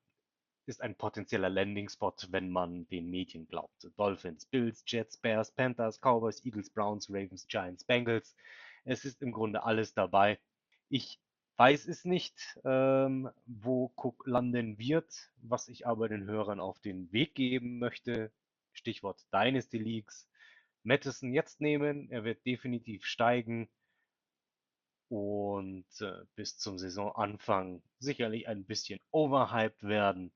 ist 0.66 0.80
ein 0.82 0.94
potenzieller 0.94 1.50
Landing-Spot, 1.50 2.14
wenn 2.28 2.48
man 2.50 2.86
den 2.88 3.10
Medien 3.10 3.46
glaubt. 3.48 3.90
Dolphins, 3.96 4.46
Bills, 4.46 4.84
Jets, 4.86 5.16
Bears, 5.16 5.50
Panthers, 5.50 6.00
Cowboys, 6.00 6.44
Eagles, 6.44 6.70
Browns, 6.70 7.10
Ravens, 7.10 7.46
Giants, 7.48 7.84
Bengals. 7.84 8.36
Es 8.84 9.04
ist 9.04 9.20
im 9.20 9.32
Grunde 9.32 9.64
alles 9.64 9.94
dabei. 9.94 10.38
Ich 10.88 11.20
weiß 11.60 11.88
es 11.88 12.06
nicht, 12.06 12.58
ähm, 12.64 13.28
wo 13.44 13.92
Cook 13.94 14.26
landen 14.26 14.78
wird, 14.78 15.30
was 15.42 15.68
ich 15.68 15.86
aber 15.86 16.08
den 16.08 16.24
Hörern 16.24 16.58
auf 16.58 16.78
den 16.78 17.12
Weg 17.12 17.34
geben 17.34 17.78
möchte. 17.78 18.32
Stichwort 18.72 19.26
Dynasty 19.30 19.76
Leagues. 19.76 20.26
Madison 20.84 21.34
jetzt 21.34 21.60
nehmen, 21.60 22.10
er 22.10 22.24
wird 22.24 22.46
definitiv 22.46 23.04
steigen 23.04 23.68
und 25.10 25.84
äh, 26.00 26.24
bis 26.34 26.56
zum 26.56 26.78
Saisonanfang 26.78 27.82
sicherlich 27.98 28.48
ein 28.48 28.64
bisschen 28.64 28.98
overhyped 29.10 29.82
werden. 29.82 30.32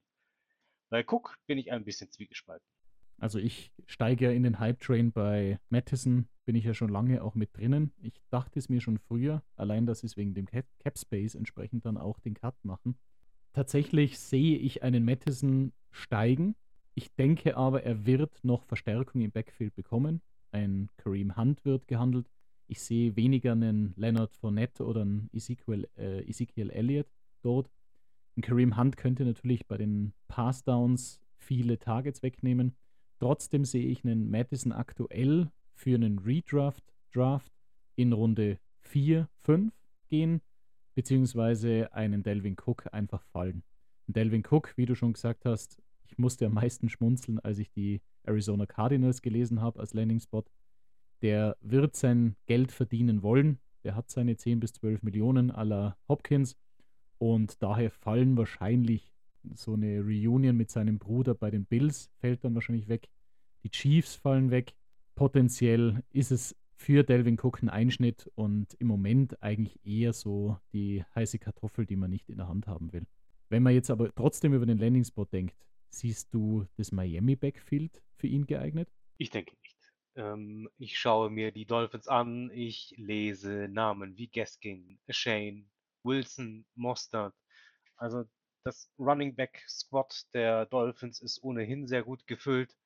Bei 0.90 1.02
Cook 1.08 1.38
bin 1.46 1.56
ich 1.56 1.72
ein 1.72 1.86
bisschen 1.86 2.10
zwiegespalten. 2.10 2.73
Also 3.18 3.38
ich 3.38 3.72
steige 3.86 4.26
ja 4.26 4.30
in 4.30 4.42
den 4.42 4.58
Hype-Train 4.58 5.12
bei 5.12 5.58
Madison, 5.68 6.26
bin 6.44 6.56
ich 6.56 6.64
ja 6.64 6.74
schon 6.74 6.90
lange 6.90 7.22
auch 7.22 7.34
mit 7.34 7.56
drinnen. 7.56 7.92
Ich 8.02 8.20
dachte 8.30 8.58
es 8.58 8.68
mir 8.68 8.80
schon 8.80 8.98
früher, 8.98 9.42
allein 9.56 9.86
dass 9.86 10.00
sie 10.00 10.06
es 10.06 10.16
wegen 10.16 10.34
dem 10.34 10.46
Cap 10.46 10.66
Space 10.98 11.34
entsprechend 11.34 11.86
dann 11.86 11.96
auch 11.96 12.20
den 12.20 12.34
Cut 12.34 12.56
machen. 12.64 12.96
Tatsächlich 13.52 14.18
sehe 14.18 14.58
ich 14.58 14.82
einen 14.82 15.04
Madison 15.04 15.72
steigen. 15.90 16.56
Ich 16.94 17.14
denke 17.14 17.56
aber, 17.56 17.82
er 17.82 18.04
wird 18.04 18.44
noch 18.44 18.64
Verstärkung 18.64 19.20
im 19.20 19.30
Backfield 19.30 19.74
bekommen. 19.74 20.20
Ein 20.50 20.88
Kareem 20.96 21.36
Hunt 21.36 21.64
wird 21.64 21.86
gehandelt. 21.88 22.28
Ich 22.66 22.80
sehe 22.80 23.16
weniger 23.16 23.52
einen 23.52 23.94
Leonard 23.96 24.34
Fournette 24.36 24.84
oder 24.84 25.02
einen 25.02 25.28
Ezekiel, 25.32 25.88
äh, 25.96 26.28
Ezekiel 26.28 26.70
Elliott 26.70 27.08
dort. 27.42 27.70
Ein 28.36 28.42
Kareem 28.42 28.76
Hunt 28.76 28.96
könnte 28.96 29.24
natürlich 29.24 29.66
bei 29.66 29.76
den 29.76 30.12
Passdowns 30.28 31.20
viele 31.36 31.78
Targets 31.78 32.22
wegnehmen. 32.22 32.74
Trotzdem 33.24 33.64
sehe 33.64 33.86
ich 33.86 34.04
einen 34.04 34.30
Madison 34.30 34.70
aktuell 34.70 35.50
für 35.72 35.94
einen 35.94 36.18
Redraft 36.18 36.84
Draft 37.10 37.50
in 37.96 38.12
Runde 38.12 38.58
4, 38.80 39.30
5 39.44 39.72
gehen, 40.10 40.42
beziehungsweise 40.94 41.90
einen 41.94 42.22
Delvin 42.22 42.54
Cook 42.62 42.92
einfach 42.92 43.22
fallen. 43.22 43.62
Und 44.06 44.14
Delvin 44.14 44.42
Cook, 44.46 44.74
wie 44.76 44.84
du 44.84 44.94
schon 44.94 45.14
gesagt 45.14 45.46
hast, 45.46 45.82
ich 46.04 46.18
musste 46.18 46.44
am 46.44 46.52
meisten 46.52 46.90
schmunzeln, 46.90 47.38
als 47.38 47.58
ich 47.58 47.70
die 47.70 48.02
Arizona 48.24 48.66
Cardinals 48.66 49.22
gelesen 49.22 49.62
habe 49.62 49.80
als 49.80 49.94
Landing-Spot. 49.94 50.44
Der 51.22 51.56
wird 51.62 51.96
sein 51.96 52.36
Geld 52.44 52.72
verdienen 52.72 53.22
wollen. 53.22 53.58
Der 53.84 53.96
hat 53.96 54.10
seine 54.10 54.36
10 54.36 54.60
bis 54.60 54.74
12 54.74 55.02
Millionen 55.02 55.48
la 55.48 55.96
Hopkins. 56.10 56.58
Und 57.16 57.62
daher 57.62 57.90
fallen 57.90 58.36
wahrscheinlich 58.36 59.14
so 59.54 59.72
eine 59.72 60.00
Reunion 60.00 60.54
mit 60.58 60.70
seinem 60.70 60.98
Bruder 60.98 61.34
bei 61.34 61.50
den 61.50 61.64
Bills 61.64 62.10
fällt 62.18 62.44
dann 62.44 62.54
wahrscheinlich 62.54 62.88
weg. 62.88 63.08
Die 63.64 63.70
Chiefs 63.70 64.14
fallen 64.14 64.50
weg. 64.50 64.74
Potenziell 65.14 66.04
ist 66.10 66.30
es 66.30 66.54
für 66.76 67.02
Delvin 67.02 67.38
Cook 67.40 67.62
ein 67.62 67.70
Einschnitt 67.70 68.30
und 68.34 68.74
im 68.74 68.86
Moment 68.88 69.42
eigentlich 69.42 69.84
eher 69.86 70.12
so 70.12 70.58
die 70.74 71.02
heiße 71.14 71.38
Kartoffel, 71.38 71.86
die 71.86 71.96
man 71.96 72.10
nicht 72.10 72.28
in 72.28 72.36
der 72.36 72.48
Hand 72.48 72.66
haben 72.66 72.92
will. 72.92 73.06
Wenn 73.48 73.62
man 73.62 73.72
jetzt 73.72 73.90
aber 73.90 74.14
trotzdem 74.14 74.52
über 74.52 74.66
den 74.66 74.76
Landing 74.76 75.04
Spot 75.04 75.24
denkt, 75.24 75.56
siehst 75.88 76.34
du 76.34 76.66
das 76.76 76.92
Miami 76.92 77.36
Backfield 77.36 78.02
für 78.16 78.26
ihn 78.26 78.46
geeignet? 78.46 78.88
Ich 79.16 79.30
denke 79.30 79.54
nicht. 79.62 79.92
Ähm, 80.16 80.68
ich 80.76 80.98
schaue 80.98 81.30
mir 81.30 81.50
die 81.50 81.64
Dolphins 81.64 82.06
an, 82.06 82.50
ich 82.52 82.92
lese 82.98 83.68
Namen 83.70 84.18
wie 84.18 84.28
Gaskin, 84.28 84.98
Shane, 85.08 85.70
Wilson, 86.02 86.66
Mostert. 86.74 87.34
Also 87.96 88.24
das 88.64 88.90
Running 88.98 89.34
Back 89.34 89.64
Squad 89.68 90.26
der 90.34 90.66
Dolphins 90.66 91.22
ist 91.22 91.42
ohnehin 91.42 91.86
sehr 91.86 92.02
gut 92.02 92.26
gefüllt. 92.26 92.76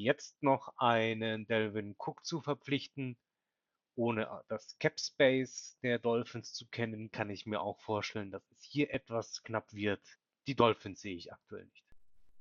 Jetzt 0.00 0.42
noch 0.42 0.72
einen 0.78 1.46
Delvin 1.46 1.94
Cook 1.98 2.24
zu 2.24 2.40
verpflichten, 2.40 3.18
ohne 3.96 4.42
das 4.48 4.78
Cap 4.78 4.98
Space 4.98 5.76
der 5.82 5.98
Dolphins 5.98 6.54
zu 6.54 6.66
kennen, 6.68 7.10
kann 7.10 7.28
ich 7.28 7.44
mir 7.44 7.60
auch 7.60 7.78
vorstellen, 7.80 8.30
dass 8.30 8.50
es 8.50 8.62
hier 8.62 8.94
etwas 8.94 9.42
knapp 9.42 9.74
wird. 9.74 10.00
Die 10.46 10.54
Dolphins 10.54 11.02
sehe 11.02 11.14
ich 11.14 11.30
aktuell 11.34 11.66
nicht. 11.66 11.84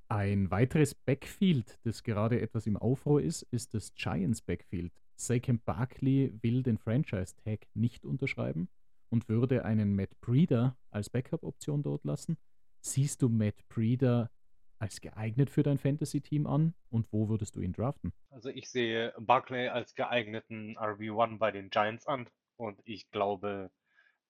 Ein 0.08 0.50
weiteres 0.52 0.96
Backfield, 0.96 1.78
das 1.84 2.04
gerade 2.04 2.40
etwas 2.40 2.66
im 2.66 2.78
Aufruhr 2.78 3.22
ist, 3.22 3.42
ist 3.52 3.74
das 3.74 3.94
Giants 3.94 4.42
Backfield. 4.42 4.94
Saquon 5.18 5.60
Barkley 5.60 6.34
will 6.42 6.64
den 6.64 6.78
Franchise 6.78 7.36
Tag 7.44 7.68
nicht 7.74 8.06
unterschreiben 8.06 8.70
und 9.10 9.28
würde 9.28 9.66
einen 9.66 9.98
Matt 9.98 10.18
Breeder 10.22 10.78
als 10.92 11.10
Backup-Option 11.10 11.84
dort 11.84 12.06
lassen. 12.06 12.38
Siehst 12.80 13.22
du 13.22 13.28
Matt 13.28 13.68
Breeder 13.68 14.32
als 14.80 15.02
geeignet 15.02 15.50
für 15.50 15.64
dein 15.64 15.78
Fantasy-Team 15.78 16.48
an 16.48 16.74
und 16.90 17.12
wo 17.12 17.30
würdest 17.30 17.56
du 17.56 17.62
ihn 17.62 17.74
draften? 17.74 18.14
Also 18.30 18.50
ich 18.50 18.70
sehe 18.70 19.14
Barclay 19.20 19.68
als 19.68 19.96
geeigneten 19.96 20.78
RB1 20.78 21.38
bei 21.38 21.52
den 21.52 21.70
Giants 21.70 22.08
an 22.08 22.30
und 22.58 22.82
ich 22.86 23.12
glaube, 23.12 23.72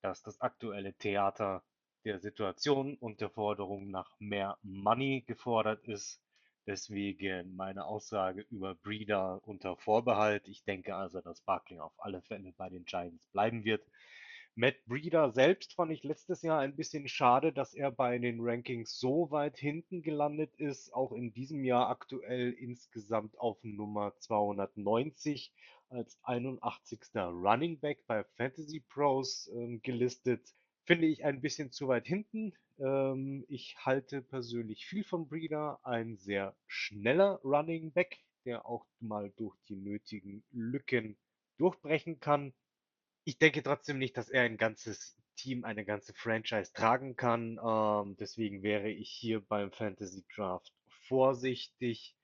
dass 0.02 0.24
das 0.24 0.42
aktuelle 0.42 0.94
Theater 0.94 1.64
der 2.06 2.20
Situation 2.20 2.96
und 2.96 3.22
der 3.22 3.30
Forderung 3.30 3.92
nach 3.92 4.16
mehr 4.20 4.58
Money 4.64 5.24
gefordert 5.28 5.88
ist. 5.88 6.22
Deswegen 6.66 7.56
meine 7.56 7.86
Aussage 7.86 8.42
über 8.50 8.76
Breeder 8.76 9.42
unter 9.46 9.76
Vorbehalt. 9.76 10.48
Ich 10.48 10.64
denke 10.64 10.96
also, 10.96 11.20
dass 11.22 11.42
Barclay 11.42 11.80
auf 11.80 11.94
alle 11.98 12.22
Fälle 12.22 12.54
bei 12.58 12.70
den 12.70 12.86
Giants 12.86 13.28
bleiben 13.28 13.66
wird. 13.66 13.84
Matt 14.56 14.76
Breeder 14.88 15.32
selbst 15.32 15.74
fand 15.76 15.92
ich 15.92 16.04
letztes 16.04 16.42
Jahr 16.42 16.60
ein 16.60 16.76
bisschen 16.76 17.08
schade, 17.08 17.54
dass 17.54 17.74
er 17.74 17.92
bei 17.92 18.18
den 18.18 18.40
Rankings 18.42 19.00
so 19.00 19.32
weit 19.32 19.58
hinten 19.58 20.02
gelandet 20.02 20.54
ist. 20.58 20.94
Auch 20.94 21.14
in 21.14 21.32
diesem 21.32 21.64
Jahr 21.64 21.90
aktuell 21.90 22.52
insgesamt 22.52 23.40
auf 23.40 23.58
Nummer 23.64 24.14
290 24.18 25.54
als 25.90 26.20
81. 26.24 27.00
Running 27.16 27.80
Back 27.80 28.06
bei 28.06 28.24
Fantasy 28.24 28.82
Pros 28.82 29.50
ähm, 29.54 29.82
gelistet. 29.82 30.54
Finde 30.84 31.08
ich 31.08 31.24
ein 31.24 31.42
bisschen 31.42 31.72
zu 31.72 31.88
weit 31.88 32.08
hinten. 32.08 32.54
Ähm, 32.80 33.46
ich 33.48 33.78
halte 33.86 34.22
persönlich 34.22 34.86
viel 34.86 35.04
von 35.04 35.28
Breeder. 35.28 35.80
Ein 35.84 36.18
sehr 36.18 36.56
schneller 36.68 37.40
Running 37.44 37.92
Back, 37.92 38.20
der 38.46 38.66
auch 38.66 38.86
mal 39.00 39.32
durch 39.38 39.56
die 39.68 39.76
nötigen 39.76 40.44
Lücken 40.52 41.18
durchbrechen 41.58 42.20
kann. 42.20 42.54
Ich 43.30 43.38
denke 43.38 43.62
trotzdem 43.62 44.00
nicht, 44.00 44.18
dass 44.18 44.28
er 44.28 44.42
ein 44.42 44.58
ganzes 44.58 45.16
Team, 45.36 45.64
eine 45.64 45.86
ganze 45.86 46.16
Franchise 46.16 46.74
tragen 46.74 47.16
kann. 47.16 47.60
Ähm, 47.64 48.18
deswegen 48.20 48.64
wäre 48.64 48.90
ich 48.90 49.12
hier 49.12 49.40
beim 49.40 49.72
Fantasy 49.72 50.26
Draft 50.36 50.74
vorsichtig. 51.08 52.16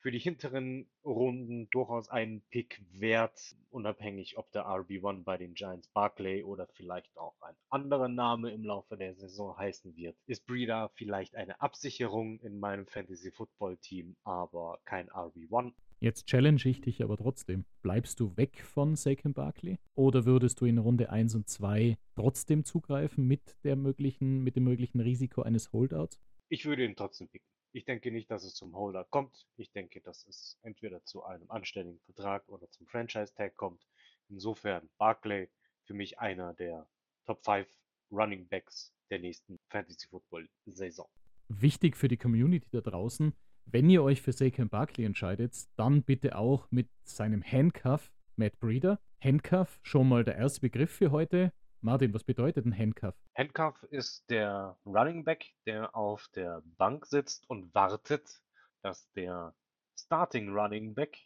Für 0.00 0.10
die 0.10 0.18
hinteren 0.18 0.90
Runden 1.04 1.70
durchaus 1.70 2.08
einen 2.08 2.40
Pick 2.50 2.82
wert, 2.90 3.54
unabhängig 3.70 4.36
ob 4.36 4.50
der 4.50 4.66
RB1 4.66 5.22
bei 5.22 5.36
den 5.36 5.54
Giants 5.54 5.86
Barclay 5.86 6.42
oder 6.42 6.66
vielleicht 6.66 7.16
auch 7.16 7.40
ein 7.42 7.54
anderer 7.70 8.08
Name 8.08 8.50
im 8.50 8.64
Laufe 8.64 8.96
der 8.96 9.14
Saison 9.14 9.56
heißen 9.56 9.94
wird. 9.94 10.16
Ist 10.26 10.44
Breeder 10.44 10.90
vielleicht 10.96 11.36
eine 11.36 11.60
Absicherung 11.60 12.40
in 12.40 12.58
meinem 12.58 12.88
Fantasy 12.88 13.30
Football 13.30 13.76
Team, 13.76 14.16
aber 14.24 14.80
kein 14.84 15.08
RB1. 15.08 15.72
Jetzt 15.98 16.26
challenge 16.26 16.62
ich 16.66 16.82
dich 16.82 17.02
aber 17.02 17.16
trotzdem. 17.16 17.64
Bleibst 17.80 18.20
du 18.20 18.36
weg 18.36 18.62
von 18.62 18.96
Saquon 18.96 19.32
Barkley 19.32 19.78
oder 19.94 20.26
würdest 20.26 20.60
du 20.60 20.66
in 20.66 20.76
Runde 20.78 21.10
1 21.10 21.34
und 21.34 21.48
2 21.48 21.96
trotzdem 22.14 22.64
zugreifen 22.64 23.26
mit, 23.26 23.56
der 23.64 23.76
möglichen, 23.76 24.42
mit 24.42 24.56
dem 24.56 24.64
möglichen 24.64 25.00
Risiko 25.00 25.42
eines 25.42 25.72
Holdouts? 25.72 26.20
Ich 26.48 26.66
würde 26.66 26.84
ihn 26.84 26.96
trotzdem 26.96 27.28
picken. 27.28 27.48
Ich 27.72 27.84
denke 27.84 28.10
nicht, 28.10 28.30
dass 28.30 28.44
es 28.44 28.54
zum 28.54 28.74
Holdout 28.76 29.08
kommt. 29.10 29.46
Ich 29.56 29.72
denke, 29.72 30.00
dass 30.00 30.26
es 30.26 30.58
entweder 30.62 31.02
zu 31.04 31.24
einem 31.24 31.50
anständigen 31.50 32.00
Vertrag 32.04 32.46
oder 32.48 32.70
zum 32.70 32.86
Franchise-Tag 32.86 33.56
kommt. 33.56 33.86
Insofern 34.28 34.88
Barkley 34.98 35.48
für 35.84 35.94
mich 35.94 36.18
einer 36.18 36.52
der 36.54 36.86
Top 37.24 37.44
5 37.44 37.66
Running 38.10 38.46
Backs 38.48 38.92
der 39.10 39.18
nächsten 39.18 39.58
Fantasy 39.68 40.06
Football 40.08 40.48
Saison. 40.66 41.08
Wichtig 41.48 41.96
für 41.96 42.08
die 42.08 42.16
Community 42.16 42.68
da 42.70 42.80
draußen, 42.80 43.32
wenn 43.66 43.90
ihr 43.90 44.02
euch 44.02 44.22
für 44.22 44.32
Saquon 44.32 44.68
Barkley 44.68 45.04
entscheidet, 45.04 45.54
dann 45.76 46.02
bitte 46.02 46.36
auch 46.38 46.70
mit 46.70 46.88
seinem 47.02 47.42
Handcuff 47.42 48.12
Matt 48.36 48.58
Breeder. 48.60 49.00
Handcuff, 49.20 49.80
schon 49.82 50.08
mal 50.08 50.24
der 50.24 50.36
erste 50.36 50.60
Begriff 50.60 50.90
für 50.90 51.10
heute. 51.10 51.52
Martin, 51.80 52.14
was 52.14 52.24
bedeutet 52.24 52.64
ein 52.64 52.76
Handcuff? 52.76 53.14
Handcuff 53.36 53.82
ist 53.90 54.30
der 54.30 54.76
Running 54.86 55.24
Back, 55.24 55.52
der 55.66 55.94
auf 55.96 56.28
der 56.34 56.62
Bank 56.78 57.06
sitzt 57.06 57.48
und 57.50 57.74
wartet, 57.74 58.40
dass 58.82 59.10
der 59.12 59.54
Starting 59.98 60.54
Running 60.54 60.94
Back 60.94 61.18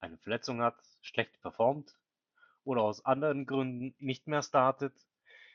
eine 0.00 0.18
Verletzung 0.18 0.60
hat, 0.60 0.76
schlecht 1.00 1.40
performt 1.40 1.94
oder 2.64 2.82
aus 2.82 3.04
anderen 3.04 3.46
Gründen 3.46 3.94
nicht 3.98 4.26
mehr 4.26 4.42
startet. 4.42 4.94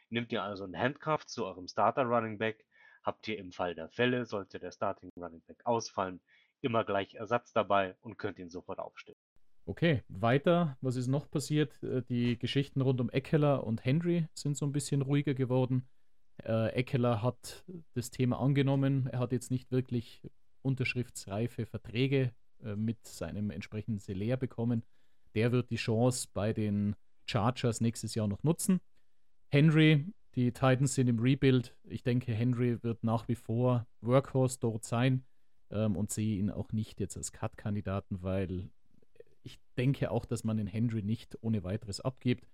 Nehmt 0.09 0.31
ihr 0.31 0.41
also 0.41 0.63
einen 0.63 0.77
Handcuff 0.77 1.25
zu 1.25 1.45
eurem 1.45 1.67
Starter 1.67 2.03
Running 2.03 2.37
Back 2.37 2.65
habt 3.07 3.27
ihr 3.27 3.39
im 3.39 3.51
Fall 3.51 3.73
der 3.73 3.89
Fälle, 3.89 4.25
sollte 4.25 4.59
der 4.59 4.71
Starting 4.71 5.09
Running 5.15 5.41
Back 5.47 5.65
ausfallen, 5.65 6.19
immer 6.61 6.83
gleich 6.83 7.15
Ersatz 7.15 7.53
dabei 7.53 7.95
und 8.01 8.17
könnt 8.17 8.37
ihn 8.37 8.49
sofort 8.49 8.79
aufstellen. 8.79 9.17
Okay, 9.65 10.03
weiter, 10.07 10.77
was 10.81 10.97
ist 10.97 11.07
noch 11.07 11.29
passiert? 11.29 11.81
Äh, 11.81 12.03
die 12.03 12.37
Geschichten 12.37 12.81
rund 12.81 13.01
um 13.01 13.09
Eckler 13.09 13.65
und 13.65 13.83
Henry 13.83 14.27
sind 14.33 14.57
so 14.57 14.65
ein 14.65 14.71
bisschen 14.71 15.01
ruhiger 15.01 15.33
geworden. 15.33 15.87
Äh, 16.43 16.73
Eckler 16.73 17.21
hat 17.23 17.65
das 17.93 18.11
Thema 18.11 18.39
angenommen. 18.39 19.07
Er 19.07 19.19
hat 19.19 19.31
jetzt 19.31 19.51
nicht 19.51 19.71
wirklich 19.71 20.21
unterschriftsreife 20.61 21.65
Verträge 21.65 22.33
äh, 22.63 22.75
mit 22.75 23.05
seinem 23.07 23.51
entsprechenden 23.51 23.99
Selair 23.99 24.37
bekommen. 24.37 24.83
Der 25.33 25.51
wird 25.51 25.69
die 25.69 25.77
Chance 25.77 26.27
bei 26.33 26.53
den 26.53 26.95
Chargers 27.25 27.81
nächstes 27.81 28.15
Jahr 28.15 28.27
noch 28.27 28.43
nutzen. 28.43 28.79
Henry 29.49 30.05
die 30.37 30.51
Titans 30.51 30.93
sind 30.93 31.07
im 31.07 31.17
Rebuild. 31.17 31.75
Ich 31.83 32.03
denke, 32.03 32.31
Henry 32.31 32.81
wird 32.83 33.03
nach 33.03 33.27
wie 33.27 33.35
vor 33.35 33.87
Workhorse 34.01 34.59
dort 34.59 34.85
sein 34.85 35.25
ähm, 35.71 35.97
und 35.97 36.11
sehe 36.11 36.37
ihn 36.37 36.51
auch 36.51 36.71
nicht 36.71 36.99
jetzt 36.99 37.17
als 37.17 37.31
Cut-Kandidaten, 37.31 38.21
weil 38.21 38.69
ich 39.41 39.59
denke 39.77 40.11
auch, 40.11 40.25
dass 40.25 40.43
man 40.43 40.57
den 40.57 40.67
Henry 40.67 41.01
nicht 41.01 41.39
ohne 41.41 41.63
weiteres 41.63 42.01
abgibt. 42.01 42.47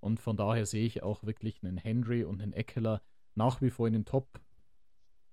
Und 0.00 0.18
von 0.18 0.36
daher 0.36 0.66
sehe 0.66 0.84
ich 0.84 1.04
auch 1.04 1.22
wirklich 1.22 1.62
einen 1.62 1.76
Henry 1.76 2.24
und 2.24 2.42
einen 2.42 2.52
Eckler 2.52 3.00
nach 3.36 3.62
wie 3.62 3.70
vor 3.70 3.86
in 3.86 3.92
den 3.92 4.04
Top 4.04 4.40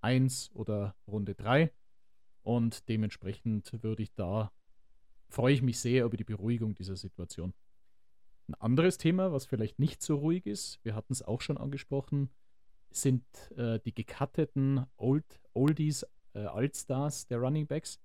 1 0.02 0.52
oder 0.54 0.96
Runde 1.08 1.34
3. 1.34 1.74
Und 2.44 2.88
dementsprechend 2.90 3.72
würde 3.82 4.04
ich 4.04 4.14
da, 4.14 4.52
freue 5.30 5.54
ich 5.56 5.64
mich 5.64 5.80
sehr 5.80 6.06
über 6.06 6.16
die 6.16 6.24
Beruhigung 6.24 6.76
dieser 6.76 6.96
Situation. 6.96 7.56
Ein 8.48 8.56
anderes 8.56 8.98
Thema, 8.98 9.32
was 9.32 9.46
vielleicht 9.46 9.80
nicht 9.80 10.02
so 10.02 10.16
ruhig 10.16 10.46
ist, 10.46 10.80
wir 10.84 10.96
hatten 10.96 11.14
es 11.14 11.22
auch 11.22 11.42
schon 11.42 11.58
angesprochen, 11.58 12.30
sind 12.90 13.26
äh, 13.58 13.80
die 13.80 13.94
gecutteten 13.94 14.86
Old, 14.96 15.42
Oldies, 15.54 16.06
äh, 16.34 16.40
Altstars 16.40 17.28
der 17.28 17.40
Running 17.40 17.68
Backs. 17.68 18.00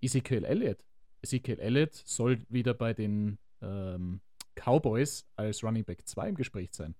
Ezekiel 0.00 0.44
Elliott. 0.44 0.84
Ezekiel 1.22 1.58
Elliott 1.58 1.94
soll 1.94 2.44
wieder 2.48 2.74
bei 2.74 2.92
den 2.92 3.38
ähm, 3.62 4.20
Cowboys 4.54 5.24
als 5.36 5.62
Running 5.62 5.84
Back 5.84 6.06
2 6.06 6.30
im 6.30 6.34
Gespräch 6.34 6.74
sein. 6.74 6.94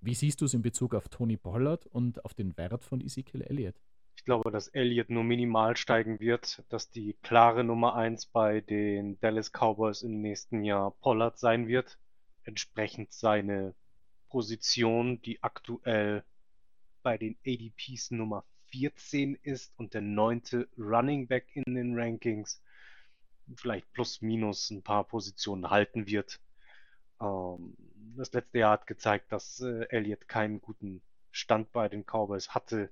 Wie 0.00 0.14
siehst 0.14 0.40
du 0.40 0.44
es 0.44 0.54
in 0.54 0.62
Bezug 0.62 0.94
auf 0.94 1.08
Tony 1.08 1.36
Pollard 1.36 1.86
und 1.86 2.24
auf 2.24 2.34
den 2.34 2.56
Wert 2.56 2.84
von 2.84 3.00
Ezekiel 3.00 3.42
Elliott? 3.42 3.80
Ich 4.20 4.26
glaube, 4.26 4.50
dass 4.50 4.68
Elliott 4.68 5.08
nur 5.08 5.24
minimal 5.24 5.78
steigen 5.78 6.20
wird, 6.20 6.62
dass 6.68 6.90
die 6.90 7.14
klare 7.22 7.64
Nummer 7.64 7.94
1 7.96 8.26
bei 8.26 8.60
den 8.60 9.18
Dallas 9.20 9.50
Cowboys 9.50 10.02
im 10.02 10.20
nächsten 10.20 10.62
Jahr 10.62 10.90
Pollard 11.00 11.38
sein 11.38 11.68
wird. 11.68 11.98
Entsprechend 12.44 13.14
seine 13.14 13.74
Position, 14.28 15.22
die 15.22 15.42
aktuell 15.42 16.22
bei 17.02 17.16
den 17.16 17.38
ADPs 17.46 18.10
Nummer 18.10 18.44
14 18.72 19.36
ist 19.36 19.72
und 19.78 19.94
der 19.94 20.02
neunte 20.02 20.68
Running 20.76 21.26
Back 21.26 21.46
in 21.54 21.74
den 21.74 21.98
Rankings, 21.98 22.62
vielleicht 23.56 23.90
plus 23.94 24.20
minus 24.20 24.68
ein 24.68 24.82
paar 24.82 25.04
Positionen 25.04 25.70
halten 25.70 26.06
wird. 26.06 26.40
Ähm, 27.22 27.74
das 28.18 28.30
letzte 28.34 28.58
Jahr 28.58 28.72
hat 28.72 28.86
gezeigt, 28.86 29.32
dass 29.32 29.60
äh, 29.60 29.86
Elliott 29.88 30.28
keinen 30.28 30.60
guten 30.60 31.00
Stand 31.30 31.72
bei 31.72 31.88
den 31.88 32.04
Cowboys 32.04 32.50
hatte 32.50 32.90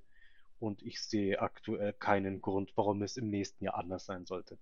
und 0.59 0.81
ich 0.81 1.01
sehe 1.01 1.41
aktuell 1.41 1.93
keinen 1.93 2.41
Grund, 2.41 2.71
warum 2.75 3.01
es 3.01 3.17
im 3.17 3.29
nächsten 3.29 3.63
Jahr 3.63 3.75
anders 3.75 4.05
sein 4.05 4.25
sollte. 4.25 4.57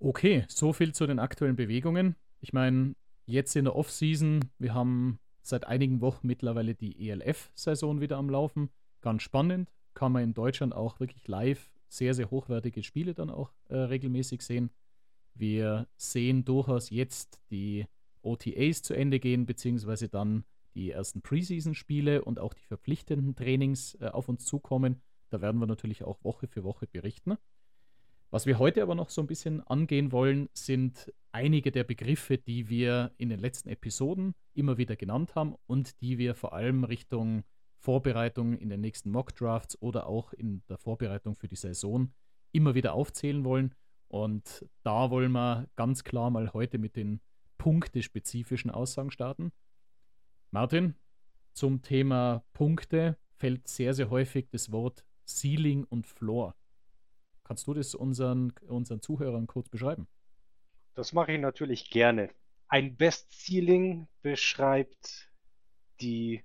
Okay, 0.00 0.44
so 0.48 0.72
viel 0.72 0.94
zu 0.94 1.06
den 1.06 1.18
aktuellen 1.18 1.56
Bewegungen. 1.56 2.14
Ich 2.40 2.52
meine, 2.52 2.94
jetzt 3.26 3.56
in 3.56 3.64
der 3.64 3.74
Offseason, 3.74 4.44
wir 4.58 4.74
haben 4.74 5.18
seit 5.42 5.66
einigen 5.66 6.00
Wochen 6.00 6.26
mittlerweile 6.26 6.74
die 6.74 7.08
ELF-Saison 7.08 8.00
wieder 8.00 8.16
am 8.16 8.30
Laufen. 8.30 8.70
Ganz 9.00 9.22
spannend, 9.22 9.72
kann 9.94 10.12
man 10.12 10.22
in 10.22 10.34
Deutschland 10.34 10.74
auch 10.74 11.00
wirklich 11.00 11.26
live 11.26 11.72
sehr, 11.88 12.14
sehr 12.14 12.30
hochwertige 12.30 12.82
Spiele 12.82 13.14
dann 13.14 13.30
auch 13.30 13.50
äh, 13.68 13.76
regelmäßig 13.76 14.42
sehen. 14.42 14.70
Wir 15.34 15.86
sehen 15.96 16.44
durchaus 16.44 16.90
jetzt 16.90 17.40
die 17.50 17.86
OTAs 18.22 18.82
zu 18.82 18.94
Ende 18.94 19.20
gehen, 19.20 19.46
beziehungsweise 19.46 20.08
dann 20.08 20.44
die 20.74 20.90
ersten 20.90 21.22
Preseason-Spiele 21.22 22.24
und 22.24 22.38
auch 22.38 22.54
die 22.54 22.64
verpflichtenden 22.64 23.34
Trainings 23.34 23.96
äh, 24.00 24.08
auf 24.08 24.28
uns 24.28 24.44
zukommen. 24.44 25.00
Da 25.30 25.40
werden 25.40 25.60
wir 25.60 25.66
natürlich 25.66 26.04
auch 26.04 26.22
Woche 26.24 26.46
für 26.46 26.64
Woche 26.64 26.86
berichten. 26.86 27.36
Was 28.30 28.44
wir 28.44 28.58
heute 28.58 28.82
aber 28.82 28.94
noch 28.94 29.08
so 29.08 29.22
ein 29.22 29.26
bisschen 29.26 29.66
angehen 29.66 30.12
wollen, 30.12 30.50
sind 30.52 31.12
einige 31.32 31.72
der 31.72 31.84
Begriffe, 31.84 32.36
die 32.36 32.68
wir 32.68 33.12
in 33.16 33.30
den 33.30 33.40
letzten 33.40 33.70
Episoden 33.70 34.34
immer 34.52 34.76
wieder 34.76 34.96
genannt 34.96 35.34
haben 35.34 35.54
und 35.66 36.00
die 36.02 36.18
wir 36.18 36.34
vor 36.34 36.52
allem 36.52 36.84
Richtung 36.84 37.44
Vorbereitung 37.78 38.54
in 38.54 38.68
den 38.68 38.80
nächsten 38.80 39.10
Mock 39.10 39.34
Drafts 39.34 39.80
oder 39.80 40.06
auch 40.06 40.32
in 40.32 40.62
der 40.68 40.76
Vorbereitung 40.76 41.36
für 41.36 41.48
die 41.48 41.56
Saison 41.56 42.12
immer 42.52 42.74
wieder 42.74 42.92
aufzählen 42.92 43.44
wollen. 43.44 43.74
Und 44.08 44.66
da 44.82 45.10
wollen 45.10 45.32
wir 45.32 45.68
ganz 45.76 46.04
klar 46.04 46.30
mal 46.30 46.52
heute 46.52 46.78
mit 46.78 46.96
den 46.96 47.20
punktespezifischen 47.56 48.70
Aussagen 48.70 49.10
starten. 49.10 49.52
Martin, 50.50 50.94
zum 51.52 51.82
Thema 51.82 52.44
Punkte 52.52 53.16
fällt 53.36 53.68
sehr, 53.68 53.94
sehr 53.94 54.10
häufig 54.10 54.48
das 54.50 54.72
Wort 54.72 55.04
Ceiling 55.28 55.84
und 55.84 56.06
Floor. 56.06 56.54
Kannst 57.44 57.66
du 57.66 57.74
das 57.74 57.94
unseren, 57.94 58.52
unseren 58.66 59.00
Zuhörern 59.00 59.46
kurz 59.46 59.68
beschreiben? 59.68 60.08
Das 60.94 61.12
mache 61.12 61.32
ich 61.32 61.40
natürlich 61.40 61.90
gerne. 61.90 62.30
Ein 62.68 62.96
Best 62.96 63.32
Ceiling 63.32 64.08
beschreibt 64.22 65.30
die 66.00 66.44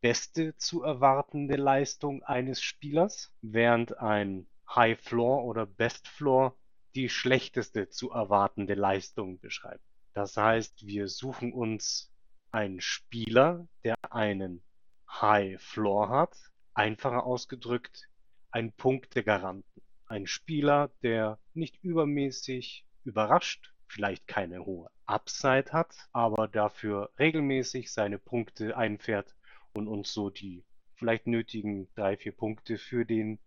beste 0.00 0.56
zu 0.56 0.82
erwartende 0.82 1.56
Leistung 1.56 2.22
eines 2.22 2.62
Spielers, 2.62 3.32
während 3.42 3.98
ein 3.98 4.46
High 4.74 5.00
Floor 5.00 5.44
oder 5.44 5.66
Best 5.66 6.08
Floor 6.08 6.56
die 6.94 7.08
schlechteste 7.08 7.88
zu 7.88 8.10
erwartende 8.10 8.74
Leistung 8.74 9.40
beschreibt. 9.40 9.84
Das 10.14 10.36
heißt, 10.36 10.86
wir 10.86 11.08
suchen 11.08 11.52
uns 11.52 12.10
einen 12.50 12.80
Spieler, 12.80 13.68
der 13.84 13.96
einen 14.10 14.62
High 15.08 15.60
Floor 15.60 16.08
hat, 16.08 16.36
einfacher 16.74 17.24
ausgedrückt, 17.24 18.07
einen 18.50 18.72
Punktegaranten. 18.72 19.82
Ein 20.06 20.26
Spieler, 20.26 20.90
der 21.02 21.38
nicht 21.54 21.82
übermäßig 21.82 22.86
überrascht, 23.04 23.74
vielleicht 23.86 24.26
keine 24.26 24.64
hohe 24.64 24.90
Upside 25.06 25.72
hat, 25.72 25.94
aber 26.12 26.48
dafür 26.48 27.10
regelmäßig 27.18 27.92
seine 27.92 28.18
Punkte 28.18 28.76
einfährt 28.76 29.34
und 29.72 29.88
uns 29.88 30.12
so 30.12 30.30
die 30.30 30.64
vielleicht 30.94 31.26
nötigen 31.26 31.88
drei, 31.94 32.16
vier 32.16 32.32
Punkte 32.32 32.76
für 32.76 33.04
den 33.04 33.38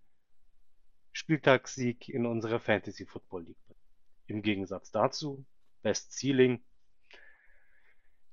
Spieltagssieg 1.11 2.07
in 2.09 2.25
unserer 2.25 2.59
Fantasy 2.59 3.05
Football 3.05 3.43
League. 3.43 3.75
Im 4.27 4.41
Gegensatz 4.41 4.91
dazu, 4.91 5.45
Best 5.81 6.13
Ceiling, 6.13 6.63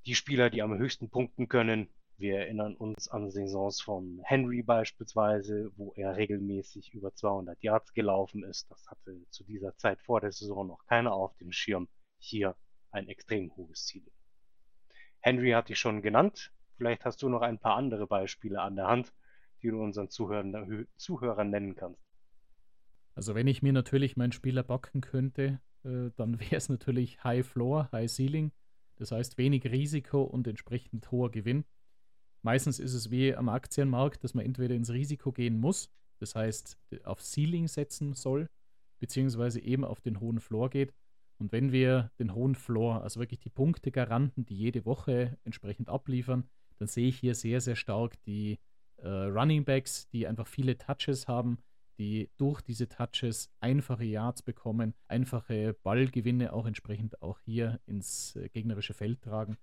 die 0.07 0.15
Spieler, 0.15 0.49
die 0.49 0.63
am 0.63 0.79
höchsten 0.79 1.11
punkten 1.11 1.49
können, 1.49 1.89
wir 2.19 2.41
erinnern 2.41 2.75
uns 2.75 3.09
an 3.09 3.31
Saisons 3.31 3.81
von 3.81 4.21
Henry 4.25 4.63
beispielsweise, 4.63 5.71
wo 5.77 5.93
er 5.95 6.17
regelmäßig 6.17 6.93
über 6.93 7.15
200 7.15 7.63
Yards 7.63 7.93
gelaufen 7.95 8.43
ist. 8.43 8.69
Das 8.71 8.89
hatte 8.89 9.25
zu 9.31 9.45
dieser 9.45 9.77
Zeit 9.77 10.01
vor 10.03 10.21
der 10.21 10.33
Saison 10.33 10.67
noch 10.67 10.85
keiner 10.87 11.13
auf 11.13 11.37
dem 11.37 11.53
Schirm. 11.53 11.89
Hier 12.19 12.57
ein 12.91 13.09
extrem 13.09 13.55
hohes 13.55 13.87
Ziel. 13.87 14.11
Henry 15.21 15.53
hatte 15.53 15.73
ich 15.73 15.79
schon 15.79 16.03
genannt. 16.03 16.53
Vielleicht 16.77 17.05
hast 17.05 17.23
du 17.23 17.29
noch 17.29 17.43
ein 17.43 17.61
paar 17.61 17.77
andere 17.77 18.09
Beispiele 18.09 18.61
an 18.61 18.75
der 18.75 18.89
Hand, 18.89 19.15
die 19.63 19.69
du 19.69 19.81
unseren 19.81 20.11
Zuhörern, 20.11 20.89
Zuhörern 20.97 21.51
nennen 21.51 21.77
kannst. 21.77 22.03
Also 23.15 23.37
wenn 23.37 23.47
ich 23.47 23.63
mir 23.63 23.73
natürlich 23.73 24.17
meinen 24.17 24.33
Spieler 24.33 24.65
backen 24.65 25.01
könnte, 25.01 25.61
äh, 25.85 26.11
dann 26.17 26.41
wäre 26.41 26.57
es 26.57 26.69
natürlich 26.69 27.23
High 27.23 27.47
Floor, 27.47 27.89
High 27.93 28.11
Ceiling. 28.11 28.51
Das 28.97 29.13
heißt 29.13 29.39
wenig 29.39 29.65
Risiko 29.67 30.25
und 30.25 30.49
entsprechend 30.49 31.13
hoher 31.13 31.31
Gewinn. 31.31 31.65
Meistens 32.43 32.79
ist 32.79 32.95
es 32.95 33.11
wie 33.11 33.35
am 33.35 33.49
Aktienmarkt, 33.49 34.23
dass 34.23 34.35
man 34.35 34.45
entweder 34.45 34.75
ins 34.75 34.91
Risiko 34.91 35.33
gehen 35.33 35.59
muss, 35.59 35.91
das 36.19 36.35
heißt 36.35 36.79
auf 37.05 37.21
Ceiling 37.23 37.69
setzen 37.69 38.15
soll, 38.15 38.49
beziehungsweise 39.01 39.61
eben 39.61 39.85
auf 39.85 40.01
den 40.01 40.21
hohen 40.21 40.41
Floor 40.41 40.71
geht. 40.71 40.93
Und 41.39 41.53
wenn 41.53 41.71
wir 41.73 42.11
den 42.19 42.35
hohen 42.35 42.55
Floor, 42.55 43.03
also 43.03 43.21
wirklich 43.21 43.41
die 43.41 43.51
Punkte-Garanten, 43.51 44.45
die 44.45 44.57
jede 44.57 44.85
Woche 44.85 45.39
entsprechend 45.45 45.89
abliefern, 45.89 46.49
dann 46.79 46.89
sehe 46.89 47.09
ich 47.09 47.19
hier 47.19 47.35
sehr, 47.35 47.61
sehr 47.61 47.77
stark 47.77 48.21
die 48.25 48.59
äh, 48.97 49.09
Running 49.09 49.65
Backs, 49.65 50.09
die 50.09 50.27
einfach 50.27 50.47
viele 50.47 50.77
Touches 50.77 51.29
haben, 51.29 51.59
die 51.99 52.31
durch 52.37 52.61
diese 52.61 52.89
Touches 52.89 53.51
einfache 53.61 54.05
Yards 54.05 54.43
bekommen, 54.43 54.95
einfache 55.09 55.75
Ballgewinne 55.83 56.53
auch 56.53 56.67
entsprechend 56.67 57.21
auch 57.23 57.41
hier 57.41 57.81
ins 57.87 58.37
äh, 58.37 58.49
gegnerische 58.49 58.95
Feld 58.95 59.23
tragen. 59.23 59.57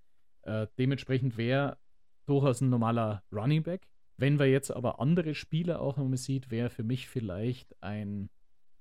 Äh, 0.43 0.67
dementsprechend 0.77 1.37
wäre 1.37 1.77
durchaus 2.25 2.61
ein 2.61 2.69
normaler 2.69 3.23
Running 3.31 3.63
Back. 3.63 3.87
Wenn 4.17 4.39
wir 4.39 4.49
jetzt 4.49 4.71
aber 4.71 4.99
andere 4.99 5.35
Spieler 5.35 5.81
auch 5.81 5.97
nochmal 5.97 6.17
sieht, 6.17 6.49
wäre 6.49 6.69
für 6.69 6.83
mich 6.83 7.07
vielleicht 7.07 7.75
ein 7.83 8.29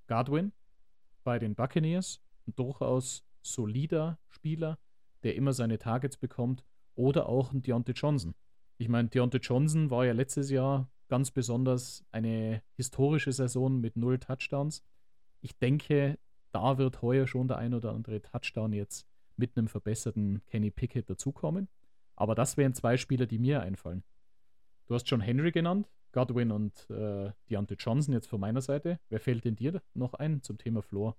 Godwin 0.07 0.53
bei 1.25 1.39
den 1.39 1.55
Buccaneers, 1.55 2.23
ein 2.47 2.55
durchaus 2.55 3.25
solider 3.43 4.19
Spieler, 4.29 4.79
der 5.23 5.35
immer 5.35 5.53
seine 5.53 5.79
Targets 5.79 6.17
bekommt, 6.17 6.65
oder 6.95 7.29
auch 7.29 7.53
ein 7.53 7.63
Deontay 7.63 7.93
Johnson. 7.93 8.35
Ich 8.79 8.89
meine, 8.89 9.09
Deontay 9.09 9.39
Johnson 9.39 9.91
war 9.91 10.05
ja 10.05 10.13
letztes 10.13 10.51
Jahr 10.51 10.89
ganz 11.09 11.31
besonders 11.31 12.05
eine 12.13 12.63
historische 12.77 13.33
Saison 13.33 13.81
mit 13.81 13.97
null 13.97 14.19
Touchdowns. 14.19 14.85
Ich 15.41 15.59
denke, 15.59 16.19
da 16.53 16.79
wird 16.79 17.03
heuer 17.03 17.27
schon 17.27 17.49
der 17.49 17.59
ein 17.59 17.75
oder 17.75 17.93
andere 17.93 18.23
Touchdown 18.23 18.73
jetzt 18.73 19.07
mit 19.37 19.57
einem 19.57 19.69
verbesserten 19.69 20.43
Kenny 20.47 20.71
Pickett 20.71 21.11
dazukommen. 21.11 21.69
Aber 22.17 22.35
das 22.35 22.57
wären 22.57 22.75
zwei 22.75 22.97
Spieler, 22.97 23.27
die 23.27 23.39
mir 23.39 23.63
einfallen. 23.63 24.03
Du 24.87 24.95
hast 24.95 25.09
schon 25.09 25.21
Henry 25.21 25.51
genannt, 25.51 25.89
Godwin 26.13 26.51
und 26.53 26.89
äh, 26.91 27.33
Deontay 27.51 27.77
Johnson 27.79 28.15
jetzt 28.15 28.29
von 28.29 28.41
meiner 28.41 28.61
Seite. 28.61 29.01
Wer 29.09 29.21
fällt 29.21 29.45
denn 29.45 29.57
dir 29.57 29.83
noch 29.95 30.15
ein 30.15 30.43
zum 30.43 30.59
Thema 30.59 30.83
Floor? 30.83 31.17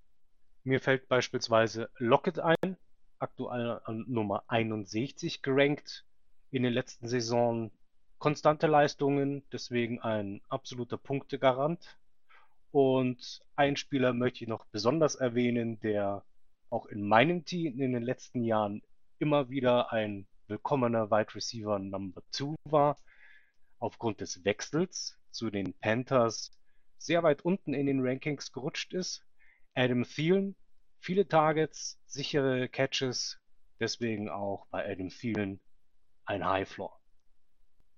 Mir 0.64 0.80
fällt 0.80 1.08
beispielsweise 1.08 1.90
Lockett 1.98 2.40
ein, 2.40 2.78
aktuell 3.20 3.82
an 3.84 4.06
Nummer 4.08 4.44
61 4.48 5.42
gerankt. 5.42 6.06
In 6.52 6.64
den 6.64 6.74
letzten 6.74 7.08
Saisonen 7.08 7.72
konstante 8.20 8.68
Leistungen, 8.68 9.44
deswegen 9.52 10.00
ein 10.00 10.42
absoluter 10.50 10.98
Punktegarant. 10.98 11.98
Und 12.72 13.42
einen 13.56 13.78
Spieler 13.78 14.14
möchte 14.14 14.44
ich 14.44 14.48
noch 14.48 14.66
besonders 14.66 15.16
erwähnen, 15.16 15.80
der 15.80 16.24
auch 16.70 16.86
in 16.88 17.08
meinem 17.08 17.46
Team 17.46 17.80
in 17.80 17.94
den 17.94 18.04
letzten 18.04 18.44
Jahren 18.44 18.82
immer 19.20 19.50
wieder 19.50 19.92
ein 19.92 20.28
willkommener 20.48 21.10
Wide 21.10 21.34
Receiver 21.36 21.80
Number 21.80 22.22
2 22.32 22.56
war, 22.66 22.98
aufgrund 23.80 24.22
des 24.22 24.46
Wechsels 24.46 25.18
zu 25.32 25.50
den 25.50 25.74
Panthers 25.80 26.52
sehr 26.98 27.24
weit 27.24 27.44
unten 27.44 27.74
in 27.74 27.88
den 27.88 28.06
Rankings 28.06 28.52
gerutscht 28.52 28.94
ist, 28.94 29.26
Adam 29.74 30.04
Thielen, 30.04 30.56
viele 31.00 31.28
Targets, 31.28 32.00
sichere 32.06 32.70
Catches, 32.70 33.40
deswegen 33.80 34.30
auch 34.30 34.68
bei 34.68 34.90
Adam 34.90 35.10
Thielen 35.10 35.60
ein 36.26 36.46
High 36.46 36.68
Floor. 36.68 37.00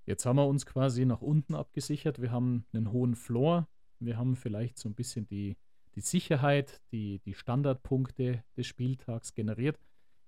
Jetzt 0.06 0.26
haben 0.26 0.38
wir 0.38 0.48
uns 0.48 0.66
quasi 0.66 1.06
nach 1.06 1.22
unten 1.22 1.54
abgesichert. 1.54 2.22
Wir 2.22 2.32
haben 2.32 2.66
einen 2.74 2.92
hohen 2.92 3.16
Floor. 3.16 3.68
Wir 4.00 4.18
haben 4.18 4.36
vielleicht 4.36 4.78
so 4.78 4.88
ein 4.88 4.96
bisschen 4.96 5.28
die, 5.28 5.58
die 5.96 6.02
Sicherheit, 6.02 6.82
die, 6.92 7.20
die 7.20 7.34
Standardpunkte 7.34 8.44
des 8.56 8.68
Spieltags 8.68 9.34
generiert. 9.34 9.78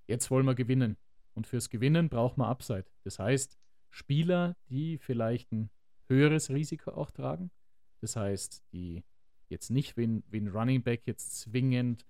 Jetzt 0.07 0.29
wollen 0.31 0.45
wir 0.45 0.55
gewinnen. 0.55 0.97
Und 1.33 1.47
fürs 1.47 1.69
Gewinnen 1.69 2.09
braucht 2.09 2.37
man 2.37 2.49
Upside. 2.49 2.85
Das 3.03 3.19
heißt, 3.19 3.57
Spieler, 3.89 4.55
die 4.69 4.97
vielleicht 4.97 5.51
ein 5.51 5.69
höheres 6.07 6.49
Risiko 6.49 6.91
auch 6.91 7.11
tragen. 7.11 7.51
Das 8.01 8.15
heißt, 8.15 8.63
die 8.71 9.03
jetzt 9.47 9.69
nicht 9.69 9.97
wie 9.97 10.07
ein, 10.07 10.23
wie 10.29 10.39
ein 10.39 10.47
Running 10.47 10.83
Back 10.83 11.07
jetzt 11.07 11.39
zwingend 11.39 12.05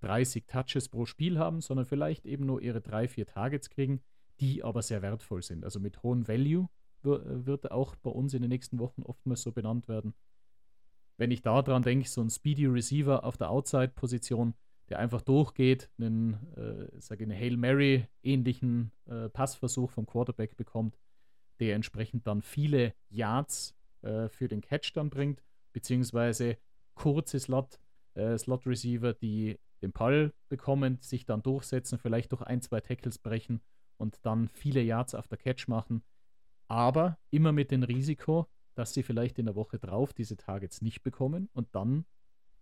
30 0.00 0.46
Touches 0.46 0.88
pro 0.88 1.06
Spiel 1.06 1.38
haben, 1.38 1.60
sondern 1.60 1.86
vielleicht 1.86 2.26
eben 2.26 2.46
nur 2.46 2.60
ihre 2.62 2.80
drei, 2.80 3.08
vier 3.08 3.26
Targets 3.26 3.70
kriegen, 3.70 4.02
die 4.40 4.62
aber 4.62 4.82
sehr 4.82 5.02
wertvoll 5.02 5.42
sind. 5.42 5.64
Also 5.64 5.80
mit 5.80 6.02
hohem 6.02 6.28
Value 6.28 6.68
wird 7.02 7.70
auch 7.70 7.96
bei 7.96 8.10
uns 8.10 8.34
in 8.34 8.42
den 8.42 8.50
nächsten 8.50 8.78
Wochen 8.78 9.02
oftmals 9.02 9.42
so 9.42 9.52
benannt 9.52 9.88
werden. 9.88 10.14
Wenn 11.16 11.30
ich 11.30 11.40
daran 11.40 11.82
denke, 11.82 12.08
so 12.08 12.20
ein 12.20 12.30
Speedy 12.30 12.66
Receiver 12.66 13.24
auf 13.24 13.36
der 13.36 13.50
Outside-Position, 13.50 14.54
der 14.88 14.98
einfach 14.98 15.22
durchgeht, 15.22 15.90
einen, 15.98 16.34
äh, 16.56 17.00
sage 17.00 17.24
eine 17.24 17.34
Hail 17.34 17.56
Mary-ähnlichen 17.56 18.92
äh, 19.06 19.28
Passversuch 19.28 19.90
vom 19.90 20.06
Quarterback 20.06 20.56
bekommt, 20.56 20.98
der 21.60 21.74
entsprechend 21.74 22.26
dann 22.26 22.42
viele 22.42 22.94
Yards 23.08 23.74
äh, 24.02 24.28
für 24.28 24.48
den 24.48 24.60
Catch 24.60 24.92
dann 24.94 25.10
bringt, 25.10 25.42
beziehungsweise 25.72 26.58
kurze 26.94 27.40
Slot, 27.40 27.80
äh, 28.14 28.38
Slot 28.38 28.66
Receiver, 28.66 29.12
die 29.14 29.58
den 29.82 29.92
Ball 29.92 30.32
bekommen, 30.48 30.98
sich 31.00 31.26
dann 31.26 31.42
durchsetzen, 31.42 31.98
vielleicht 31.98 32.32
durch 32.32 32.42
ein, 32.42 32.62
zwei 32.62 32.80
Tackles 32.80 33.18
brechen 33.18 33.60
und 33.98 34.24
dann 34.24 34.48
viele 34.48 34.82
Yards 34.82 35.14
auf 35.14 35.28
der 35.28 35.38
Catch 35.38 35.68
machen, 35.68 36.02
aber 36.68 37.18
immer 37.30 37.52
mit 37.52 37.70
dem 37.70 37.82
Risiko, 37.82 38.46
dass 38.74 38.94
sie 38.94 39.02
vielleicht 39.02 39.38
in 39.38 39.46
der 39.46 39.54
Woche 39.54 39.78
drauf 39.78 40.12
diese 40.12 40.36
Targets 40.36 40.82
nicht 40.82 41.02
bekommen 41.02 41.48
und 41.52 41.74
dann 41.74 42.04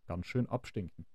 ganz 0.07 0.27
schön 0.27 0.47
abstinken. 0.47 1.07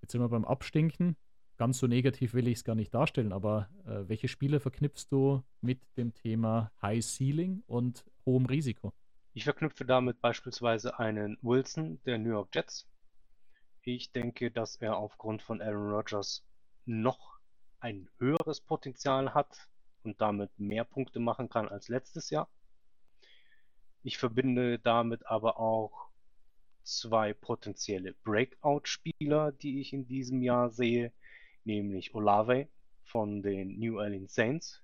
Jetzt 0.00 0.12
sind 0.12 0.20
wir 0.20 0.28
beim 0.28 0.44
Abstinken. 0.44 1.16
Ganz 1.56 1.78
so 1.78 1.86
negativ 1.86 2.32
will 2.32 2.48
ich 2.48 2.58
es 2.58 2.64
gar 2.64 2.74
nicht 2.74 2.94
darstellen, 2.94 3.32
aber 3.32 3.68
äh, 3.84 4.08
welche 4.08 4.28
Spiele 4.28 4.60
verknüpfst 4.60 5.08
du 5.10 5.42
mit 5.60 5.80
dem 5.96 6.14
Thema 6.14 6.72
High 6.80 7.04
Ceiling 7.04 7.62
und 7.66 8.06
hohem 8.24 8.46
Risiko? 8.46 8.94
Ich 9.34 9.44
verknüpfe 9.44 9.84
damit 9.84 10.20
beispielsweise 10.20 10.98
einen 10.98 11.38
Wilson 11.42 12.00
der 12.04 12.18
New 12.18 12.30
York 12.30 12.54
Jets. 12.54 12.88
Ich 13.82 14.10
denke, 14.12 14.50
dass 14.50 14.76
er 14.76 14.96
aufgrund 14.96 15.42
von 15.42 15.60
Aaron 15.60 15.90
Rodgers 15.90 16.44
noch 16.86 17.38
ein 17.78 18.08
höheres 18.18 18.60
Potenzial 18.60 19.34
hat 19.34 19.68
und 20.02 20.20
damit 20.20 20.50
mehr 20.58 20.84
Punkte 20.84 21.20
machen 21.20 21.48
kann 21.48 21.68
als 21.68 21.88
letztes 21.88 22.30
Jahr. 22.30 22.48
Ich 24.02 24.18
verbinde 24.18 24.78
damit 24.78 25.26
aber 25.26 25.58
auch 25.58 26.09
zwei 26.82 27.32
potenzielle 27.32 28.14
Breakout-Spieler, 28.24 29.52
die 29.52 29.80
ich 29.80 29.92
in 29.92 30.06
diesem 30.06 30.42
Jahr 30.42 30.70
sehe, 30.70 31.12
nämlich 31.64 32.14
Olave 32.14 32.68
von 33.04 33.42
den 33.42 33.78
New 33.78 33.98
Orleans 33.98 34.34
Saints 34.34 34.82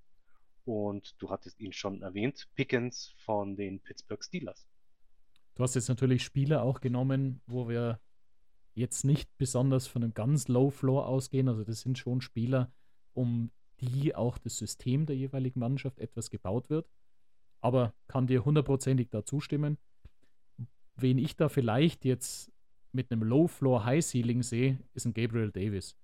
und 0.66 1.14
du 1.18 1.30
hattest 1.30 1.60
ihn 1.60 1.72
schon 1.72 2.02
erwähnt, 2.02 2.48
Pickens 2.54 3.14
von 3.18 3.56
den 3.56 3.80
Pittsburgh 3.80 4.22
Steelers. 4.22 4.66
Du 5.54 5.62
hast 5.62 5.74
jetzt 5.74 5.88
natürlich 5.88 6.22
Spieler 6.22 6.62
auch 6.62 6.80
genommen, 6.80 7.40
wo 7.46 7.68
wir 7.68 8.00
jetzt 8.74 9.04
nicht 9.04 9.30
besonders 9.38 9.86
von 9.86 10.02
einem 10.02 10.12
ganz 10.12 10.48
Low 10.48 10.70
Floor 10.70 11.06
ausgehen. 11.06 11.48
Also 11.48 11.64
das 11.64 11.80
sind 11.80 11.98
schon 11.98 12.20
Spieler, 12.20 12.70
um 13.14 13.50
die 13.80 14.14
auch 14.14 14.38
das 14.38 14.58
System 14.58 15.06
der 15.06 15.16
jeweiligen 15.16 15.60
Mannschaft 15.60 15.98
etwas 15.98 16.30
gebaut 16.30 16.68
wird. 16.68 16.90
Aber 17.60 17.94
kann 18.06 18.26
dir 18.26 18.44
hundertprozentig 18.44 19.08
da 19.08 19.24
zustimmen. 19.24 19.78
Wen 20.96 21.18
ich 21.18 21.36
da 21.36 21.48
vielleicht 21.48 22.04
jetzt 22.04 22.52
mit 22.92 23.10
einem 23.10 23.22
Low 23.22 23.48
Floor 23.48 23.84
High 23.84 24.04
Ceiling 24.04 24.42
sehe, 24.42 24.78
ist 24.94 25.04
ein 25.04 25.14
Gabriel 25.14 25.52
Davis. 25.52 25.96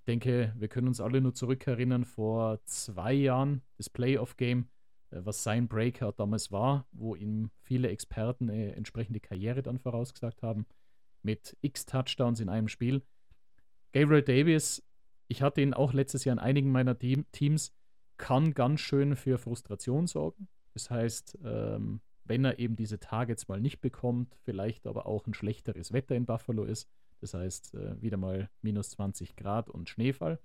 Ich 0.00 0.04
denke, 0.06 0.54
wir 0.56 0.68
können 0.68 0.88
uns 0.88 1.00
alle 1.00 1.20
nur 1.20 1.34
zurückerinnern 1.34 2.04
vor 2.04 2.60
zwei 2.64 3.12
Jahren, 3.12 3.62
das 3.76 3.90
Playoff-Game, 3.90 4.68
äh, 5.10 5.20
was 5.24 5.42
sein 5.42 5.68
Breakout 5.68 6.14
damals 6.16 6.50
war, 6.50 6.86
wo 6.92 7.14
ihm 7.14 7.50
viele 7.62 7.88
Experten 7.88 8.48
eine 8.48 8.74
entsprechende 8.74 9.20
Karriere 9.20 9.62
dann 9.62 9.78
vorausgesagt 9.78 10.42
haben, 10.42 10.66
mit 11.22 11.56
x 11.60 11.84
Touchdowns 11.84 12.40
in 12.40 12.48
einem 12.48 12.68
Spiel. 12.68 13.02
Gabriel 13.92 14.22
Davis 14.22 14.82
ich 15.28 15.42
hatte 15.42 15.60
ihn 15.60 15.74
auch 15.74 15.92
letztes 15.92 16.24
Jahr 16.24 16.32
in 16.32 16.38
einigen 16.38 16.72
meiner 16.72 16.98
Team 16.98 17.26
Teams, 17.32 17.72
kann 18.16 18.54
ganz 18.54 18.80
schön 18.80 19.14
für 19.14 19.38
Frustration 19.38 20.06
sorgen. 20.06 20.48
Das 20.74 20.90
heißt, 20.90 21.38
ähm, 21.44 22.00
wenn 22.28 22.44
er 22.44 22.58
eben 22.58 22.76
diese 22.76 23.00
Targets 23.00 23.48
mal 23.48 23.60
nicht 23.60 23.80
bekommt, 23.80 24.36
vielleicht 24.44 24.86
aber 24.86 25.06
auch 25.06 25.26
ein 25.26 25.34
schlechteres 25.34 25.92
Wetter 25.92 26.14
in 26.14 26.26
Buffalo 26.26 26.64
ist, 26.64 26.88
das 27.20 27.34
heißt 27.34 27.74
äh, 27.74 28.00
wieder 28.00 28.16
mal 28.16 28.50
minus 28.62 28.90
20 28.90 29.36
Grad 29.36 29.70
und 29.70 29.88
Schneefall, 29.88 30.38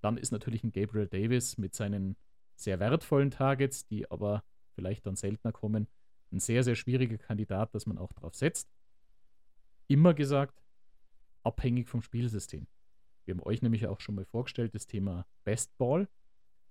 dann 0.00 0.16
ist 0.16 0.32
natürlich 0.32 0.62
ein 0.64 0.72
Gabriel 0.72 1.08
Davis 1.08 1.58
mit 1.58 1.74
seinen 1.74 2.16
sehr 2.56 2.80
wertvollen 2.80 3.30
Targets, 3.30 3.86
die 3.86 4.10
aber 4.10 4.44
vielleicht 4.74 5.06
dann 5.06 5.16
seltener 5.16 5.52
kommen, 5.52 5.88
ein 6.32 6.40
sehr, 6.40 6.62
sehr 6.62 6.76
schwieriger 6.76 7.18
Kandidat, 7.18 7.74
dass 7.74 7.86
man 7.86 7.98
auch 7.98 8.12
drauf 8.12 8.34
setzt. 8.34 8.70
Immer 9.88 10.14
gesagt, 10.14 10.62
abhängig 11.42 11.88
vom 11.88 12.02
Spielsystem. 12.02 12.66
Wir 13.24 13.34
haben 13.34 13.42
euch 13.42 13.62
nämlich 13.62 13.86
auch 13.86 14.00
schon 14.00 14.14
mal 14.14 14.24
vorgestellt, 14.24 14.74
das 14.74 14.86
Thema 14.86 15.26
Best 15.44 15.76
Ball, 15.78 16.08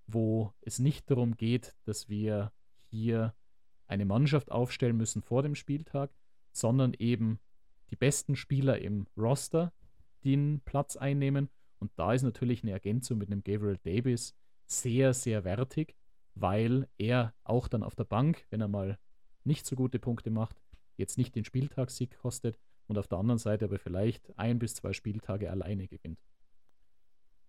wo 0.08 0.54
es 0.62 0.80
nicht 0.80 1.10
darum 1.10 1.36
geht, 1.38 1.76
dass 1.86 2.10
wir 2.10 2.52
hier 2.90 3.34
eine 3.92 4.06
Mannschaft 4.06 4.52
aufstellen 4.52 4.96
müssen 4.96 5.22
vor 5.22 5.44
dem 5.44 5.54
Spieltag, 5.54 6.12
sondern 6.54 6.94
eben 6.94 7.40
die 7.90 7.98
besten 7.98 8.36
Spieler 8.36 8.80
im 8.80 9.06
Roster 9.18 9.74
den 10.24 10.62
Platz 10.64 10.96
einnehmen. 10.96 11.50
Und 11.80 11.92
da 11.98 12.14
ist 12.14 12.24
natürlich 12.24 12.64
eine 12.64 12.72
Ergänzung 12.72 13.18
mit 13.18 13.30
einem 13.30 13.44
Gabriel 13.44 13.78
Davis 13.84 14.34
sehr, 14.66 15.14
sehr 15.14 15.44
wertig, 15.44 15.96
weil 16.36 16.88
er 16.98 17.34
auch 17.44 17.68
dann 17.68 17.84
auf 17.84 17.96
der 17.96 18.06
Bank, 18.06 18.46
wenn 18.50 18.62
er 18.62 18.70
mal 18.70 18.98
nicht 19.44 19.66
so 19.66 19.76
gute 19.76 20.00
Punkte 20.00 20.32
macht, 20.32 20.62
jetzt 20.96 21.18
nicht 21.18 21.36
den 21.36 21.44
Spieltagssieg 21.44 22.18
kostet 22.18 22.58
und 22.88 22.98
auf 22.98 23.08
der 23.08 23.18
anderen 23.18 23.40
Seite 23.40 23.66
aber 23.66 23.78
vielleicht 23.78 24.38
ein 24.38 24.58
bis 24.58 24.76
zwei 24.76 24.94
Spieltage 24.94 25.52
alleine 25.52 25.88
gewinnt. 25.88 26.20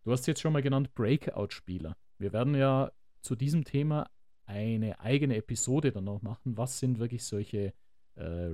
Du 0.02 0.10
hast 0.10 0.26
jetzt 0.26 0.40
schon 0.40 0.52
mal 0.52 0.62
genannt 0.62 0.92
Breakout-Spieler. 0.94 1.96
Wir 2.18 2.32
werden 2.32 2.56
ja 2.56 2.90
zu 3.20 3.36
diesem 3.36 3.64
Thema 3.64 4.10
eine 4.52 5.00
eigene 5.00 5.36
Episode 5.36 5.92
dann 5.92 6.04
noch 6.04 6.22
machen. 6.22 6.56
Was 6.56 6.78
sind 6.78 6.98
wirklich 6.98 7.24
solche 7.24 7.72
äh, 8.16 8.50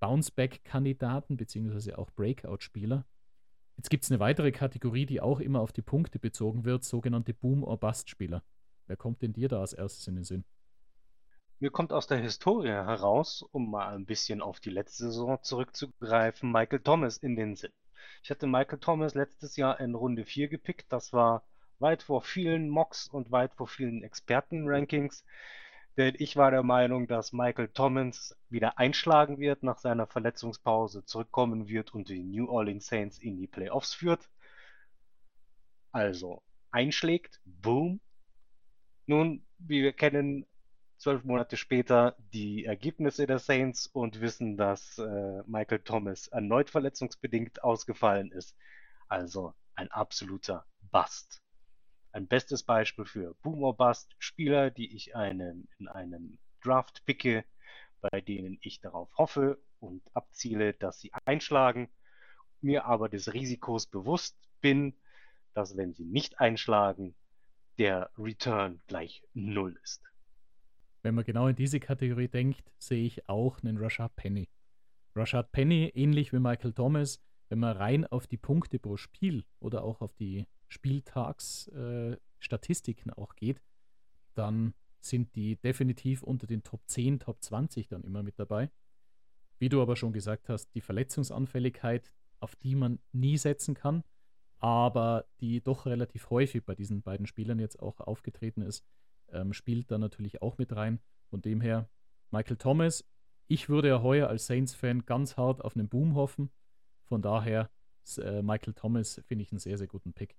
Bounce-Back-Kandidaten 0.00 1.36
beziehungsweise 1.36 1.98
auch 1.98 2.10
Breakout-Spieler? 2.10 3.06
Jetzt 3.76 3.90
gibt 3.90 4.04
es 4.04 4.10
eine 4.10 4.20
weitere 4.20 4.52
Kategorie, 4.52 5.06
die 5.06 5.20
auch 5.20 5.40
immer 5.40 5.60
auf 5.60 5.72
die 5.72 5.82
Punkte 5.82 6.18
bezogen 6.18 6.64
wird, 6.64 6.84
sogenannte 6.84 7.32
Boom- 7.32 7.64
or 7.64 7.78
Bust-Spieler. 7.78 8.42
Wer 8.86 8.96
kommt 8.96 9.22
denn 9.22 9.32
dir 9.32 9.48
da 9.48 9.60
als 9.60 9.72
erstes 9.72 10.06
in 10.06 10.16
den 10.16 10.24
Sinn? 10.24 10.44
Mir 11.60 11.70
kommt 11.70 11.92
aus 11.92 12.06
der 12.06 12.18
Historie 12.18 12.68
heraus, 12.68 13.42
um 13.50 13.70
mal 13.70 13.94
ein 13.94 14.06
bisschen 14.06 14.42
auf 14.42 14.60
die 14.60 14.70
letzte 14.70 15.04
Saison 15.04 15.38
zurückzugreifen, 15.42 16.52
Michael 16.52 16.80
Thomas 16.80 17.16
in 17.16 17.36
den 17.36 17.56
Sinn. 17.56 17.72
Ich 18.22 18.30
hatte 18.30 18.46
Michael 18.46 18.78
Thomas 18.78 19.14
letztes 19.14 19.56
Jahr 19.56 19.80
in 19.80 19.94
Runde 19.94 20.24
4 20.24 20.48
gepickt. 20.48 20.92
Das 20.92 21.12
war 21.12 21.42
weit 21.80 22.02
vor 22.02 22.22
vielen 22.22 22.68
Mocks 22.68 23.08
und 23.08 23.30
weit 23.30 23.54
vor 23.54 23.68
vielen 23.68 24.02
Experten-Rankings. 24.02 25.24
Denn 25.96 26.14
ich 26.18 26.36
war 26.36 26.50
der 26.50 26.62
Meinung, 26.62 27.08
dass 27.08 27.32
Michael 27.32 27.68
Thomas 27.68 28.36
wieder 28.48 28.78
einschlagen 28.78 29.38
wird, 29.38 29.64
nach 29.64 29.78
seiner 29.78 30.06
Verletzungspause 30.06 31.04
zurückkommen 31.04 31.68
wird 31.68 31.92
und 31.92 32.08
die 32.08 32.22
New 32.22 32.48
Orleans 32.48 32.86
Saints 32.86 33.18
in 33.18 33.36
die 33.36 33.48
Playoffs 33.48 33.94
führt. 33.94 34.28
Also 35.90 36.42
einschlägt, 36.70 37.40
boom. 37.44 38.00
Nun, 39.06 39.44
wie 39.58 39.82
wir 39.82 39.92
kennen, 39.92 40.46
zwölf 40.98 41.24
Monate 41.24 41.56
später 41.56 42.16
die 42.32 42.64
Ergebnisse 42.64 43.26
der 43.26 43.38
Saints 43.38 43.86
und 43.86 44.20
wissen, 44.20 44.56
dass 44.56 44.98
äh, 44.98 45.42
Michael 45.46 45.80
Thomas 45.80 46.28
erneut 46.28 46.70
verletzungsbedingt 46.70 47.64
ausgefallen 47.64 48.30
ist. 48.30 48.54
Also 49.08 49.54
ein 49.74 49.90
absoluter 49.90 50.66
Bust. 50.92 51.42
Ein 52.12 52.26
bestes 52.26 52.62
Beispiel 52.62 53.04
für 53.04 53.34
Boomer 53.42 53.72
Bust, 53.74 54.14
Spieler, 54.18 54.70
die 54.70 54.94
ich 54.94 55.14
einen, 55.14 55.68
in 55.78 55.88
einem 55.88 56.38
Draft 56.62 57.04
picke, 57.04 57.44
bei 58.00 58.20
denen 58.20 58.58
ich 58.60 58.80
darauf 58.80 59.10
hoffe 59.16 59.58
und 59.80 60.02
abziele, 60.14 60.74
dass 60.74 61.00
sie 61.00 61.12
einschlagen, 61.24 61.88
mir 62.60 62.86
aber 62.86 63.08
des 63.08 63.32
Risikos 63.32 63.86
bewusst 63.86 64.36
bin, 64.60 64.94
dass 65.54 65.76
wenn 65.76 65.94
sie 65.94 66.04
nicht 66.04 66.40
einschlagen, 66.40 67.14
der 67.78 68.10
Return 68.18 68.80
gleich 68.86 69.22
null 69.34 69.78
ist. 69.82 70.02
Wenn 71.02 71.14
man 71.14 71.24
genau 71.24 71.46
in 71.46 71.56
diese 71.56 71.78
Kategorie 71.78 72.28
denkt, 72.28 72.72
sehe 72.78 73.04
ich 73.06 73.28
auch 73.28 73.62
einen 73.62 73.78
Rashad 73.78 74.16
Penny. 74.16 74.48
Rashad 75.14 75.52
Penny, 75.52 75.92
ähnlich 75.94 76.32
wie 76.32 76.40
Michael 76.40 76.72
Thomas, 76.72 77.20
wenn 77.48 77.60
man 77.60 77.76
rein 77.76 78.06
auf 78.06 78.26
die 78.26 78.36
Punkte 78.36 78.78
pro 78.78 78.96
Spiel 78.96 79.44
oder 79.60 79.84
auch 79.84 80.00
auf 80.00 80.12
die 80.14 80.46
Spieltagsstatistiken 80.68 83.12
äh, 83.12 83.14
auch 83.16 83.36
geht, 83.36 83.62
dann 84.34 84.74
sind 85.00 85.34
die 85.34 85.56
definitiv 85.56 86.22
unter 86.22 86.46
den 86.46 86.62
Top 86.62 86.82
10, 86.86 87.20
Top 87.20 87.42
20 87.42 87.88
dann 87.88 88.02
immer 88.02 88.22
mit 88.22 88.38
dabei. 88.38 88.70
Wie 89.58 89.68
du 89.68 89.82
aber 89.82 89.96
schon 89.96 90.12
gesagt 90.12 90.48
hast, 90.48 90.74
die 90.74 90.80
Verletzungsanfälligkeit, 90.80 92.12
auf 92.40 92.56
die 92.56 92.74
man 92.74 93.00
nie 93.12 93.36
setzen 93.36 93.74
kann, 93.74 94.04
aber 94.58 95.26
die 95.40 95.60
doch 95.60 95.86
relativ 95.86 96.30
häufig 96.30 96.64
bei 96.64 96.74
diesen 96.74 97.02
beiden 97.02 97.26
Spielern 97.26 97.58
jetzt 97.58 97.80
auch 97.80 98.00
aufgetreten 98.00 98.62
ist, 98.62 98.84
ähm, 99.30 99.52
spielt 99.52 99.90
da 99.90 99.98
natürlich 99.98 100.42
auch 100.42 100.58
mit 100.58 100.74
rein. 100.74 101.00
Von 101.30 101.42
dem 101.42 101.60
her, 101.60 101.88
Michael 102.30 102.56
Thomas, 102.56 103.04
ich 103.46 103.68
würde 103.68 103.88
ja 103.88 104.02
heuer 104.02 104.28
als 104.28 104.46
Saints-Fan 104.46 105.06
ganz 105.06 105.36
hart 105.36 105.64
auf 105.64 105.76
einen 105.76 105.88
Boom 105.88 106.14
hoffen. 106.14 106.50
Von 107.04 107.22
daher, 107.22 107.70
äh, 108.18 108.42
Michael 108.42 108.74
Thomas 108.74 109.20
finde 109.26 109.42
ich 109.42 109.52
einen 109.52 109.58
sehr, 109.58 109.78
sehr 109.78 109.86
guten 109.86 110.12
Pick. 110.12 110.36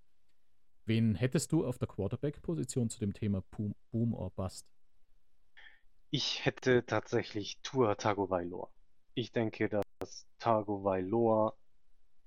Wen 0.90 1.14
hättest 1.14 1.52
du 1.52 1.68
auf 1.68 1.78
der 1.78 1.88
Quarterback-Position 1.88 2.90
zu 2.90 2.98
dem 2.98 3.14
Thema 3.14 3.44
Boom, 3.52 3.76
Boom 3.92 4.16
or 4.16 4.32
Bust? 4.32 4.66
Ich 6.10 6.44
hätte 6.44 6.84
tatsächlich 6.84 7.60
Tua 7.62 7.94
Tagovailoa. 7.94 8.72
Ich 9.14 9.32
denke, 9.32 9.70
dass 9.70 10.26
Tagovailoa 10.40 11.56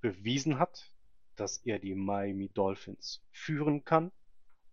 bewiesen 0.01 0.61
hat, 0.61 0.95
dass 1.35 1.59
er 1.65 1.81
die 1.81 1.97
Miami 1.97 2.51
Dolphins 2.51 3.21
führen 3.33 3.85
kann, 3.85 4.13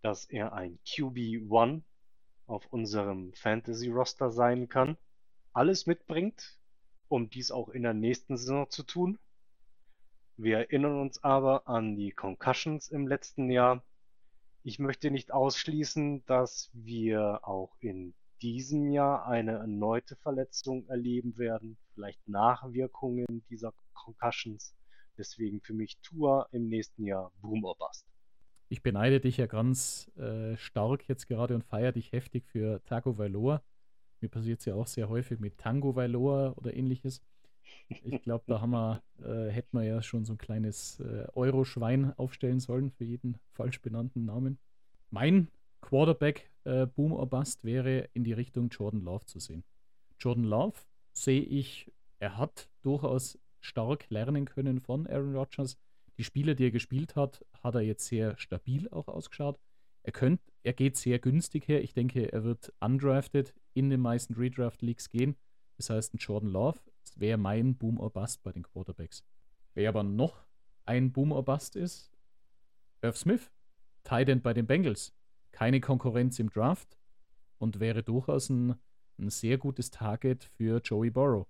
dass 0.02 0.24
er 0.24 0.52
ein 0.52 0.78
QB1 0.86 1.82
auf 2.46 2.66
unserem 2.66 3.32
Fantasy-Roster 3.32 4.30
sein 4.30 4.68
kann, 4.68 4.98
alles 5.52 5.86
mitbringt, 5.86 6.60
um 7.08 7.28
dies 7.28 7.50
auch 7.50 7.70
in 7.70 7.82
der 7.82 7.94
nächsten 7.94 8.36
Saison 8.36 8.70
zu 8.70 8.84
tun. 8.84 9.18
Wir 10.42 10.56
erinnern 10.56 10.98
uns 10.98 11.22
aber 11.22 11.68
an 11.68 11.96
die 11.96 12.12
Concussions 12.12 12.88
im 12.88 13.06
letzten 13.06 13.50
Jahr. 13.50 13.84
Ich 14.62 14.78
möchte 14.78 15.10
nicht 15.10 15.32
ausschließen, 15.32 16.24
dass 16.24 16.70
wir 16.72 17.46
auch 17.46 17.76
in 17.80 18.14
diesem 18.40 18.90
Jahr 18.90 19.26
eine 19.26 19.58
erneute 19.58 20.16
Verletzung 20.16 20.88
erleben 20.88 21.36
werden, 21.36 21.76
vielleicht 21.92 22.26
Nachwirkungen 22.26 23.44
dieser 23.50 23.74
Concussions. 23.92 24.74
Deswegen 25.18 25.60
für 25.60 25.74
mich 25.74 25.98
Tour 26.00 26.48
im 26.52 26.68
nächsten 26.68 27.04
Jahr 27.04 27.30
Boom 27.42 27.62
or 27.64 27.76
Bust. 27.76 28.06
Ich 28.70 28.82
beneide 28.82 29.20
dich 29.20 29.36
ja 29.36 29.44
ganz 29.44 30.10
äh, 30.16 30.56
stark 30.56 31.06
jetzt 31.06 31.26
gerade 31.26 31.54
und 31.54 31.64
feiere 31.64 31.92
dich 31.92 32.12
heftig 32.12 32.46
für 32.46 32.82
Tago 32.86 33.18
Vailoa. 33.18 33.62
Mir 34.22 34.30
passiert 34.30 34.60
es 34.60 34.64
ja 34.64 34.74
auch 34.74 34.86
sehr 34.86 35.10
häufig 35.10 35.38
mit 35.38 35.58
Tango 35.58 35.96
Vailoa 35.96 36.54
oder 36.56 36.72
ähnliches. 36.72 37.20
Ich 37.90 38.22
glaube, 38.22 38.44
da 38.46 38.60
haben 38.60 38.70
wir, 38.70 39.02
äh, 39.22 39.50
hätten 39.50 39.76
wir 39.76 39.84
ja 39.84 40.02
schon 40.02 40.24
so 40.24 40.34
ein 40.34 40.38
kleines 40.38 41.00
äh, 41.00 41.26
Euro-Schwein 41.34 42.16
aufstellen 42.16 42.60
sollen 42.60 42.90
für 42.90 43.04
jeden 43.04 43.36
falsch 43.52 43.80
benannten 43.80 44.24
Namen. 44.24 44.58
Mein 45.10 45.48
Quarterback 45.80 46.50
äh, 46.64 46.86
Boom 46.86 47.12
or 47.12 47.26
Bust 47.26 47.64
wäre 47.64 48.08
in 48.12 48.22
die 48.22 48.32
Richtung 48.32 48.68
Jordan 48.68 49.00
Love 49.00 49.24
zu 49.26 49.40
sehen. 49.40 49.64
Jordan 50.18 50.44
Love 50.44 50.78
sehe 51.12 51.42
ich, 51.42 51.90
er 52.20 52.36
hat 52.36 52.70
durchaus 52.82 53.38
stark 53.60 54.08
lernen 54.08 54.44
können 54.44 54.80
von 54.80 55.06
Aaron 55.06 55.34
Rodgers. 55.34 55.76
Die 56.16 56.24
Spiele, 56.24 56.54
die 56.54 56.66
er 56.66 56.70
gespielt 56.70 57.16
hat, 57.16 57.44
hat 57.62 57.74
er 57.74 57.80
jetzt 57.80 58.06
sehr 58.06 58.36
stabil 58.38 58.88
auch 58.90 59.08
ausgeschaut. 59.08 59.58
Er, 60.02 60.12
könnt, 60.12 60.40
er 60.62 60.72
geht 60.72 60.96
sehr 60.96 61.18
günstig 61.18 61.66
her. 61.66 61.82
Ich 61.82 61.92
denke, 61.92 62.32
er 62.32 62.44
wird 62.44 62.72
undrafted 62.80 63.54
in 63.74 63.90
den 63.90 64.00
meisten 64.00 64.34
Redraft-Leagues 64.34 65.10
gehen. 65.10 65.36
Das 65.76 65.90
heißt, 65.90 66.14
ein 66.14 66.18
Jordan 66.18 66.50
Love 66.50 66.78
wäre 67.16 67.38
mein 67.38 67.76
Boom 67.76 67.98
or 67.98 68.10
Bust 68.10 68.42
bei 68.42 68.52
den 68.52 68.62
Quarterbacks. 68.62 69.24
Wer 69.74 69.88
aber 69.90 70.02
noch 70.02 70.44
ein 70.84 71.12
Boom 71.12 71.32
or 71.32 71.44
Bust 71.44 71.76
ist, 71.76 72.10
Irv 73.02 73.16
Smith, 73.16 73.50
Tight 74.04 74.28
End 74.28 74.42
bei 74.42 74.52
den 74.52 74.66
Bengals. 74.66 75.14
Keine 75.52 75.80
Konkurrenz 75.80 76.38
im 76.38 76.50
Draft 76.50 76.96
und 77.58 77.80
wäre 77.80 78.02
durchaus 78.02 78.48
ein, 78.48 78.74
ein 79.18 79.30
sehr 79.30 79.58
gutes 79.58 79.90
Target 79.90 80.44
für 80.44 80.80
Joey 80.82 81.10
Burrow. 81.10 81.46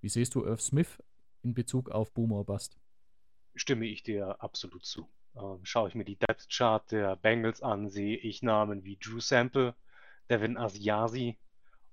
Wie 0.00 0.08
siehst 0.08 0.34
du 0.34 0.44
Irv 0.44 0.60
Smith 0.60 1.02
in 1.42 1.54
Bezug 1.54 1.90
auf 1.90 2.12
Boom 2.12 2.32
or 2.32 2.44
Bust? 2.44 2.78
Stimme 3.54 3.86
ich 3.86 4.02
dir 4.02 4.42
absolut 4.42 4.84
zu. 4.84 5.08
Ähm, 5.36 5.60
schaue 5.64 5.88
ich 5.88 5.94
mir 5.94 6.04
die 6.04 6.18
Depth 6.18 6.48
Chart 6.50 6.90
der 6.90 7.16
Bengals 7.16 7.62
an, 7.62 7.90
sehe 7.90 8.16
ich 8.16 8.42
Namen 8.42 8.84
wie 8.84 8.96
Drew 8.96 9.20
Sample, 9.20 9.74
Devin 10.30 10.56
Asiasi 10.56 11.38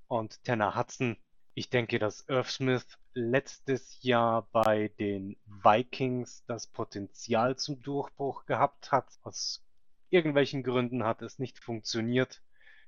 und 0.07 0.43
Tanner 0.43 0.75
Hudson. 0.75 1.17
Ich 1.57 1.69
denke, 1.69 1.99
dass 1.99 2.27
Irv 2.27 2.51
Smith 2.51 2.85
letztes 3.13 4.03
Jahr 4.03 4.45
bei 4.51 4.89
den 4.99 5.37
Vikings 5.45 6.43
das 6.47 6.67
Potenzial 6.67 7.55
zum 7.55 7.81
Durchbruch 7.81 8.45
gehabt 8.45 8.91
hat. 8.91 9.07
Aus 9.23 9.63
irgendwelchen 10.09 10.63
Gründen 10.63 11.05
hat 11.05 11.21
es 11.21 11.39
nicht 11.39 11.57
funktioniert. 11.59 12.41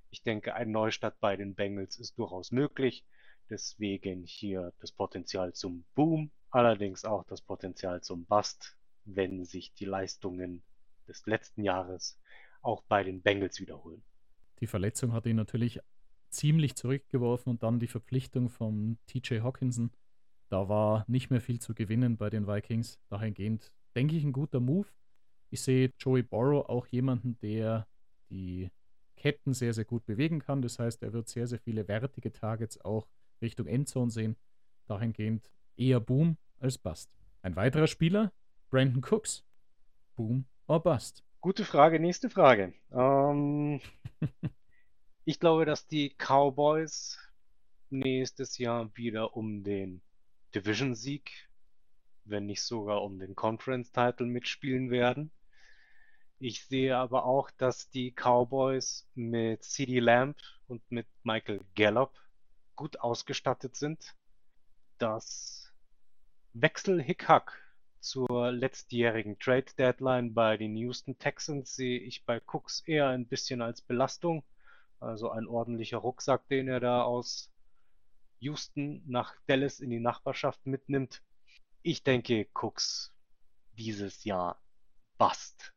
Ich 0.09 0.21
denke, 0.21 0.53
ein 0.53 0.71
Neustart 0.71 1.17
bei 1.21 1.37
den 1.37 1.55
Bengals 1.55 1.97
ist 1.97 2.19
durchaus 2.19 2.51
möglich. 2.51 3.05
Deswegen 3.49 4.23
hier 4.25 4.73
das 4.81 4.91
Potenzial 4.91 5.53
zum 5.53 5.85
Boom, 5.95 6.29
allerdings 6.49 7.05
auch 7.05 7.23
das 7.23 7.41
Potenzial 7.41 8.01
zum 8.01 8.25
Bust, 8.25 8.75
wenn 9.05 9.45
sich 9.45 9.73
die 9.75 9.85
Leistungen 9.85 10.61
des 11.07 11.25
letzten 11.25 11.63
Jahres 11.63 12.19
auch 12.61 12.83
bei 12.83 13.05
den 13.05 13.21
Bengals 13.21 13.61
wiederholen. 13.61 14.03
Die 14.59 14.67
Verletzung 14.67 15.13
hat 15.13 15.25
ihn 15.25 15.37
natürlich 15.37 15.79
ziemlich 16.29 16.75
zurückgeworfen 16.75 17.51
und 17.51 17.63
dann 17.63 17.79
die 17.79 17.87
Verpflichtung 17.87 18.49
von 18.49 18.97
TJ 19.07 19.39
Hawkinson. 19.39 19.91
Da 20.49 20.69
war 20.69 21.03
nicht 21.07 21.29
mehr 21.29 21.41
viel 21.41 21.59
zu 21.59 21.73
gewinnen 21.73 22.17
bei 22.17 22.29
den 22.29 22.47
Vikings. 22.47 22.99
Dahingehend 23.09 23.71
denke 23.95 24.15
ich 24.15 24.23
ein 24.23 24.31
guter 24.31 24.59
Move. 24.59 24.87
Ich 25.49 25.61
sehe 25.61 25.91
Joey 25.99 26.23
Borrow 26.23 26.67
auch 26.67 26.87
jemanden, 26.87 27.37
der 27.39 27.87
die 28.29 28.69
Ketten 29.15 29.53
sehr, 29.53 29.73
sehr 29.73 29.85
gut 29.85 30.05
bewegen 30.05 30.39
kann. 30.39 30.61
Das 30.61 30.79
heißt, 30.79 31.03
er 31.03 31.13
wird 31.13 31.27
sehr, 31.27 31.47
sehr 31.47 31.59
viele 31.59 31.87
wertige 31.87 32.31
Targets 32.31 32.79
auch 32.81 33.07
Richtung 33.41 33.67
Endzone 33.67 34.11
sehen. 34.11 34.35
Dahingehend 34.87 35.51
eher 35.75 35.99
Boom 35.99 36.37
als 36.59 36.77
Bust. 36.77 37.11
Ein 37.41 37.55
weiterer 37.55 37.87
Spieler, 37.87 38.31
Brandon 38.69 39.03
Cooks. 39.03 39.43
Boom 40.15 40.45
or 40.67 40.81
Bust? 40.81 41.23
Gute 41.41 41.65
Frage, 41.65 41.99
nächste 41.99 42.29
Frage. 42.29 42.73
Ähm, 42.91 43.79
ich 45.27 45.41
glaube, 45.41 45.65
dass 45.65 45.85
die 45.87 46.15
Cowboys 46.17 47.19
nächstes 47.89 48.57
Jahr 48.59 48.95
wieder 48.95 49.35
um 49.35 49.61
den 49.61 50.01
Division-Sieg, 50.55 51.49
wenn 52.23 52.45
nicht 52.45 52.61
sogar 52.61 53.03
um 53.03 53.19
den 53.19 53.35
Conference-Title 53.35 54.25
mitspielen 54.25 54.89
werden. 54.89 55.31
Ich 56.39 56.63
sehe 56.65 56.95
aber 56.95 57.25
auch, 57.25 57.51
dass 57.51 57.89
die 57.89 58.13
Cowboys 58.13 59.05
mit 59.15 59.65
CD 59.65 59.99
Lamb 59.99 60.37
und 60.69 60.89
mit 60.89 61.07
Michael 61.23 61.59
Gallup 61.75 62.13
gut 62.77 63.01
ausgestattet 63.01 63.75
sind. 63.75 64.15
Das 64.97 65.73
Wechsel-Hickhack 66.53 67.51
zur 67.99 68.53
letztjährigen 68.53 69.37
Trade 69.39 69.73
Deadline 69.77 70.33
bei 70.33 70.55
den 70.55 70.77
Houston 70.77 71.19
Texans 71.19 71.75
sehe 71.75 71.99
ich 71.99 72.23
bei 72.23 72.39
Cooks 72.39 72.79
eher 72.85 73.09
ein 73.09 73.27
bisschen 73.27 73.61
als 73.61 73.81
Belastung. 73.81 74.45
Also 74.99 75.29
ein 75.29 75.47
ordentlicher 75.47 75.97
Rucksack, 75.97 76.47
den 76.47 76.67
er 76.67 76.79
da 76.79 77.03
aus 77.03 77.51
Houston 78.39 79.03
nach 79.05 79.35
Dallas 79.47 79.79
in 79.79 79.89
die 79.89 79.99
Nachbarschaft 79.99 80.65
mitnimmt. 80.65 81.21
Ich 81.81 82.03
denke, 82.03 82.47
Cooks 82.53 83.13
dieses 83.77 84.23
Jahr 84.23 84.61
bust. 85.17 85.73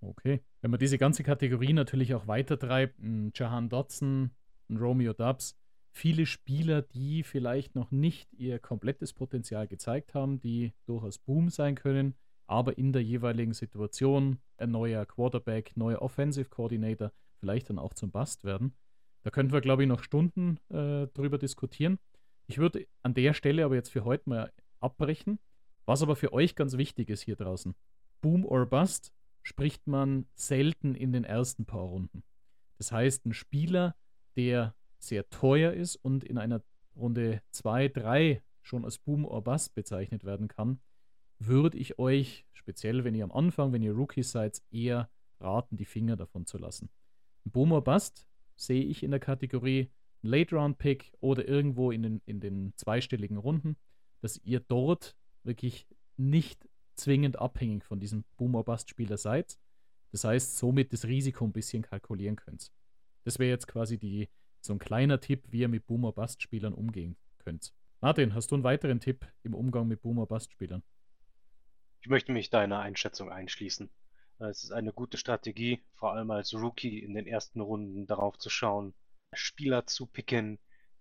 Okay. 0.00 0.42
Wenn 0.60 0.70
man 0.70 0.80
diese 0.80 0.98
ganze 0.98 1.22
Kategorie 1.22 1.72
natürlich 1.72 2.14
auch 2.14 2.26
weitertreibt, 2.26 2.98
ein 2.98 3.32
Jahan 3.34 3.68
Dodson, 3.68 4.30
ein 4.68 4.76
Romeo 4.76 5.12
Dubs, 5.12 5.56
viele 5.90 6.26
Spieler, 6.26 6.82
die 6.82 7.22
vielleicht 7.22 7.74
noch 7.74 7.90
nicht 7.90 8.32
ihr 8.32 8.58
komplettes 8.58 9.12
Potenzial 9.12 9.68
gezeigt 9.68 10.14
haben, 10.14 10.40
die 10.40 10.72
durchaus 10.86 11.18
Boom 11.18 11.50
sein 11.50 11.74
können, 11.74 12.14
aber 12.46 12.78
in 12.78 12.92
der 12.92 13.02
jeweiligen 13.02 13.52
Situation 13.52 14.38
ein 14.56 14.70
neuer 14.70 15.06
Quarterback, 15.06 15.76
neuer 15.76 16.02
Offensive 16.02 16.48
Coordinator 16.48 17.12
vielleicht 17.42 17.70
dann 17.70 17.78
auch 17.78 17.92
zum 17.92 18.12
Bust 18.12 18.44
werden. 18.44 18.72
Da 19.22 19.30
könnten 19.30 19.52
wir, 19.52 19.60
glaube 19.60 19.82
ich, 19.82 19.88
noch 19.88 20.02
Stunden 20.02 20.58
äh, 20.68 21.08
drüber 21.08 21.38
diskutieren. 21.38 21.98
Ich 22.46 22.58
würde 22.58 22.86
an 23.02 23.14
der 23.14 23.34
Stelle 23.34 23.64
aber 23.64 23.74
jetzt 23.74 23.90
für 23.90 24.04
heute 24.04 24.28
mal 24.28 24.52
abbrechen. 24.78 25.40
Was 25.84 26.02
aber 26.02 26.14
für 26.14 26.32
euch 26.32 26.54
ganz 26.54 26.76
wichtig 26.76 27.10
ist 27.10 27.22
hier 27.22 27.34
draußen. 27.34 27.74
Boom 28.20 28.44
or 28.44 28.66
Bust 28.66 29.12
spricht 29.42 29.88
man 29.88 30.26
selten 30.36 30.94
in 30.94 31.12
den 31.12 31.24
ersten 31.24 31.66
paar 31.66 31.82
Runden. 31.82 32.22
Das 32.78 32.92
heißt, 32.92 33.26
ein 33.26 33.32
Spieler, 33.32 33.96
der 34.36 34.76
sehr 34.98 35.28
teuer 35.30 35.72
ist 35.72 35.96
und 35.96 36.22
in 36.22 36.38
einer 36.38 36.62
Runde 36.94 37.42
2, 37.50 37.88
3 37.88 38.42
schon 38.60 38.84
als 38.84 38.98
Boom 38.98 39.24
or 39.24 39.42
Bust 39.42 39.74
bezeichnet 39.74 40.22
werden 40.22 40.46
kann, 40.46 40.80
würde 41.40 41.76
ich 41.76 41.98
euch, 41.98 42.46
speziell 42.52 43.02
wenn 43.02 43.16
ihr 43.16 43.24
am 43.24 43.32
Anfang, 43.32 43.72
wenn 43.72 43.82
ihr 43.82 43.94
Rookies 43.94 44.30
seid, 44.30 44.62
eher 44.70 45.10
raten, 45.40 45.76
die 45.76 45.84
Finger 45.84 46.14
davon 46.14 46.46
zu 46.46 46.58
lassen. 46.58 46.88
Ein 47.44 47.50
Boom 47.50 47.72
or 47.72 47.84
Bust 47.84 48.26
sehe 48.56 48.84
ich 48.84 49.02
in 49.02 49.10
der 49.10 49.20
Kategorie 49.20 49.90
Late 50.22 50.54
Round 50.54 50.78
Pick 50.78 51.12
oder 51.20 51.46
irgendwo 51.46 51.90
in 51.90 52.02
den, 52.02 52.22
in 52.26 52.40
den 52.40 52.72
zweistelligen 52.76 53.36
Runden, 53.36 53.76
dass 54.20 54.38
ihr 54.44 54.60
dort 54.60 55.16
wirklich 55.42 55.86
nicht 56.16 56.68
zwingend 56.94 57.38
abhängig 57.38 57.84
von 57.84 57.98
diesem 57.98 58.24
Boomer-Bust-Spieler 58.36 59.16
seid. 59.16 59.58
Das 60.12 60.24
heißt, 60.24 60.58
somit 60.58 60.92
das 60.92 61.06
Risiko 61.06 61.44
ein 61.44 61.52
bisschen 61.52 61.82
kalkulieren 61.82 62.36
könnt. 62.36 62.70
Das 63.24 63.38
wäre 63.38 63.50
jetzt 63.50 63.66
quasi 63.66 63.98
die, 63.98 64.28
so 64.60 64.72
ein 64.72 64.78
kleiner 64.78 65.20
Tipp, 65.20 65.46
wie 65.50 65.60
ihr 65.60 65.68
mit 65.68 65.86
Boomer-Bust-Spielern 65.86 66.74
umgehen 66.74 67.16
könnt. 67.38 67.72
Martin, 68.00 68.34
hast 68.34 68.50
du 68.50 68.56
einen 68.56 68.64
weiteren 68.64 69.00
Tipp 69.00 69.26
im 69.42 69.54
Umgang 69.54 69.88
mit 69.88 70.02
Boomer-Bust-Spielern? 70.02 70.82
Ich 72.00 72.08
möchte 72.08 72.32
mich 72.32 72.50
deiner 72.50 72.80
Einschätzung 72.80 73.30
einschließen. 73.30 73.90
Es 74.50 74.64
ist 74.64 74.72
eine 74.72 74.92
gute 74.92 75.18
Strategie, 75.18 75.80
vor 75.94 76.14
allem 76.14 76.32
als 76.32 76.52
Rookie 76.52 76.98
in 76.98 77.14
den 77.14 77.28
ersten 77.28 77.60
Runden 77.60 78.06
darauf 78.08 78.36
zu 78.38 78.50
schauen, 78.50 78.92
Spieler 79.32 79.86
zu 79.86 80.06
picken, 80.06 80.58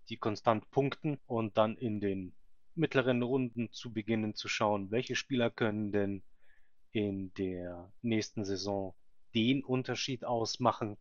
die 0.09 0.17
konstant 0.17 0.69
punkten 0.69 1.19
und 1.25 1.57
dann 1.57 1.75
in 1.75 1.99
den 1.99 2.35
mittleren 2.75 3.23
Runden 3.23 3.71
zu 3.71 3.91
beginnen 3.91 4.35
zu 4.35 4.47
schauen, 4.47 4.91
welche 4.91 5.15
Spieler 5.15 5.49
können 5.49 5.91
denn 5.91 6.23
in 6.91 7.33
der 7.33 7.91
nächsten 8.03 8.45
Saison 8.45 8.93
den 9.33 9.63
Unterschied 9.63 10.23
ausmachen 10.23 10.97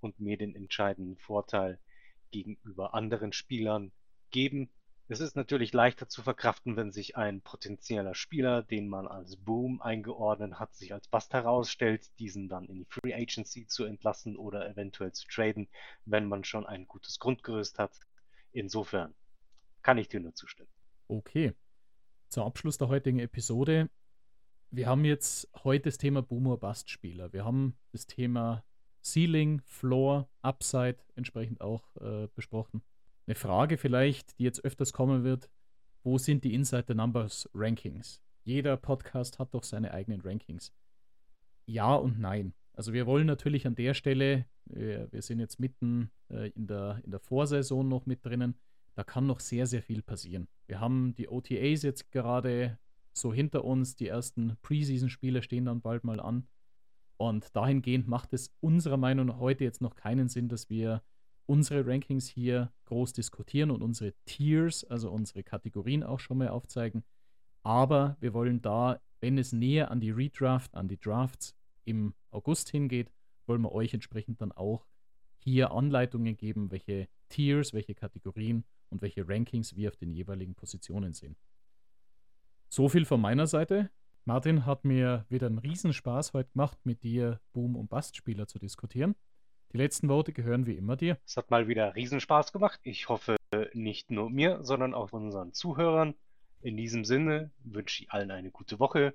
und 0.00 0.20
mir 0.20 0.38
den 0.38 0.54
entscheidenden 0.54 1.16
Vorteil 1.16 1.80
gegenüber 2.30 2.94
anderen 2.94 3.32
Spielern 3.32 3.90
geben. 4.30 4.70
Es 5.08 5.20
ist 5.20 5.36
natürlich 5.36 5.72
leichter 5.72 6.08
zu 6.08 6.22
verkraften, 6.22 6.76
wenn 6.76 6.90
sich 6.90 7.16
ein 7.16 7.40
potenzieller 7.40 8.16
Spieler, 8.16 8.64
den 8.64 8.88
man 8.88 9.06
als 9.06 9.36
Boom 9.36 9.80
eingeordnet 9.80 10.58
hat, 10.58 10.74
sich 10.74 10.92
als 10.92 11.06
Bust 11.06 11.32
herausstellt, 11.32 12.10
diesen 12.18 12.48
dann 12.48 12.64
in 12.64 12.78
die 12.78 12.86
Free 12.86 13.14
Agency 13.14 13.68
zu 13.68 13.84
entlassen 13.84 14.36
oder 14.36 14.68
eventuell 14.68 15.12
zu 15.12 15.28
traden, 15.28 15.68
wenn 16.06 16.26
man 16.26 16.42
schon 16.42 16.66
ein 16.66 16.88
gutes 16.88 17.20
Grundgerüst 17.20 17.78
hat. 17.78 18.00
Insofern 18.50 19.14
kann 19.82 19.96
ich 19.96 20.08
dir 20.08 20.18
nur 20.18 20.34
zustimmen. 20.34 20.70
Okay. 21.06 21.52
Zum 22.28 22.42
Abschluss 22.42 22.76
der 22.76 22.88
heutigen 22.88 23.20
Episode. 23.20 23.88
Wir 24.72 24.88
haben 24.88 25.04
jetzt 25.04 25.48
heute 25.62 25.84
das 25.84 25.98
Thema 25.98 26.20
Boomer 26.20 26.56
Bust 26.56 26.90
Spieler. 26.90 27.32
Wir 27.32 27.44
haben 27.44 27.78
das 27.92 28.08
Thema 28.08 28.64
Ceiling, 29.04 29.62
Floor, 29.66 30.28
Upside 30.42 30.98
entsprechend 31.14 31.60
auch 31.60 31.94
äh, 32.00 32.26
besprochen. 32.34 32.82
Eine 33.26 33.34
Frage 33.34 33.76
vielleicht, 33.76 34.38
die 34.38 34.44
jetzt 34.44 34.64
öfters 34.64 34.92
kommen 34.92 35.24
wird, 35.24 35.50
wo 36.04 36.16
sind 36.16 36.44
die 36.44 36.54
Inside 36.54 36.84
the 36.86 36.94
Numbers 36.94 37.50
Rankings? 37.54 38.22
Jeder 38.44 38.76
Podcast 38.76 39.40
hat 39.40 39.52
doch 39.52 39.64
seine 39.64 39.92
eigenen 39.92 40.20
Rankings. 40.20 40.72
Ja 41.66 41.96
und 41.96 42.20
nein. 42.20 42.54
Also 42.74 42.92
wir 42.92 43.04
wollen 43.06 43.26
natürlich 43.26 43.66
an 43.66 43.74
der 43.74 43.94
Stelle, 43.94 44.46
wir, 44.66 45.10
wir 45.10 45.22
sind 45.22 45.40
jetzt 45.40 45.58
mitten 45.58 46.12
äh, 46.30 46.50
in, 46.50 46.68
der, 46.68 47.00
in 47.02 47.10
der 47.10 47.18
Vorsaison 47.18 47.88
noch 47.88 48.06
mit 48.06 48.24
drinnen, 48.24 48.54
da 48.94 49.02
kann 49.02 49.26
noch 49.26 49.40
sehr, 49.40 49.66
sehr 49.66 49.82
viel 49.82 50.02
passieren. 50.02 50.46
Wir 50.68 50.78
haben 50.78 51.16
die 51.16 51.28
OTAs 51.28 51.82
jetzt 51.82 52.12
gerade 52.12 52.78
so 53.12 53.34
hinter 53.34 53.64
uns, 53.64 53.96
die 53.96 54.06
ersten 54.06 54.56
Preseason-Spiele 54.62 55.42
stehen 55.42 55.64
dann 55.64 55.80
bald 55.80 56.04
mal 56.04 56.20
an. 56.20 56.46
Und 57.16 57.56
dahingehend 57.56 58.06
macht 58.06 58.32
es 58.34 58.54
unserer 58.60 58.98
Meinung 58.98 59.26
nach 59.26 59.38
heute 59.38 59.64
jetzt 59.64 59.80
noch 59.80 59.96
keinen 59.96 60.28
Sinn, 60.28 60.48
dass 60.48 60.70
wir 60.70 61.02
unsere 61.46 61.86
Rankings 61.86 62.28
hier 62.28 62.72
groß 62.86 63.12
diskutieren 63.12 63.70
und 63.70 63.82
unsere 63.82 64.12
Tiers, 64.24 64.84
also 64.84 65.10
unsere 65.10 65.42
Kategorien 65.42 66.02
auch 66.02 66.20
schon 66.20 66.38
mal 66.38 66.48
aufzeigen. 66.48 67.04
Aber 67.62 68.16
wir 68.20 68.34
wollen 68.34 68.60
da, 68.62 69.00
wenn 69.20 69.38
es 69.38 69.52
näher 69.52 69.90
an 69.90 70.00
die 70.00 70.10
Redraft, 70.10 70.74
an 70.74 70.88
die 70.88 70.98
Drafts 70.98 71.54
im 71.84 72.14
August 72.30 72.70
hingeht, 72.70 73.10
wollen 73.46 73.62
wir 73.62 73.72
euch 73.72 73.94
entsprechend 73.94 74.40
dann 74.40 74.52
auch 74.52 74.86
hier 75.38 75.70
Anleitungen 75.70 76.36
geben, 76.36 76.70
welche 76.70 77.08
Tiers, 77.28 77.72
welche 77.72 77.94
Kategorien 77.94 78.64
und 78.90 79.02
welche 79.02 79.28
Rankings 79.28 79.76
wir 79.76 79.88
auf 79.88 79.96
den 79.96 80.12
jeweiligen 80.12 80.54
Positionen 80.54 81.12
sehen. 81.14 81.36
So 82.68 82.88
viel 82.88 83.04
von 83.04 83.20
meiner 83.20 83.46
Seite. 83.46 83.90
Martin 84.24 84.66
hat 84.66 84.84
mir 84.84 85.24
wieder 85.28 85.46
einen 85.46 85.58
Riesenspaß 85.58 86.32
heute 86.32 86.50
gemacht, 86.50 86.78
mit 86.84 87.04
dir 87.04 87.40
Boom- 87.52 87.76
und 87.76 87.88
Bastspieler 87.88 88.48
zu 88.48 88.58
diskutieren. 88.58 89.14
Die 89.76 89.82
letzten 89.82 90.08
Worte 90.08 90.32
gehören 90.32 90.64
wie 90.64 90.72
immer 90.72 90.96
dir. 90.96 91.18
Es 91.26 91.36
hat 91.36 91.50
mal 91.50 91.68
wieder 91.68 91.94
Riesenspaß 91.94 92.50
gemacht. 92.50 92.80
Ich 92.82 93.10
hoffe 93.10 93.36
nicht 93.74 94.10
nur 94.10 94.30
mir, 94.30 94.64
sondern 94.64 94.94
auch 94.94 95.12
unseren 95.12 95.52
Zuhörern. 95.52 96.14
In 96.62 96.78
diesem 96.78 97.04
Sinne 97.04 97.50
wünsche 97.62 98.04
ich 98.04 98.10
allen 98.10 98.30
eine 98.30 98.50
gute 98.50 98.80
Woche. 98.80 99.12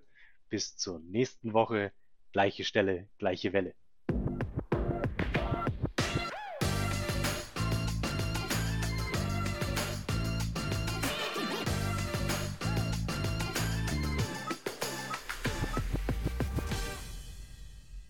Bis 0.49 0.77
zur 0.77 0.99
nächsten 0.99 1.53
Woche. 1.53 1.91
Gleiche 2.31 2.63
Stelle, 2.63 3.07
gleiche 3.17 3.53
Welle. 3.53 3.73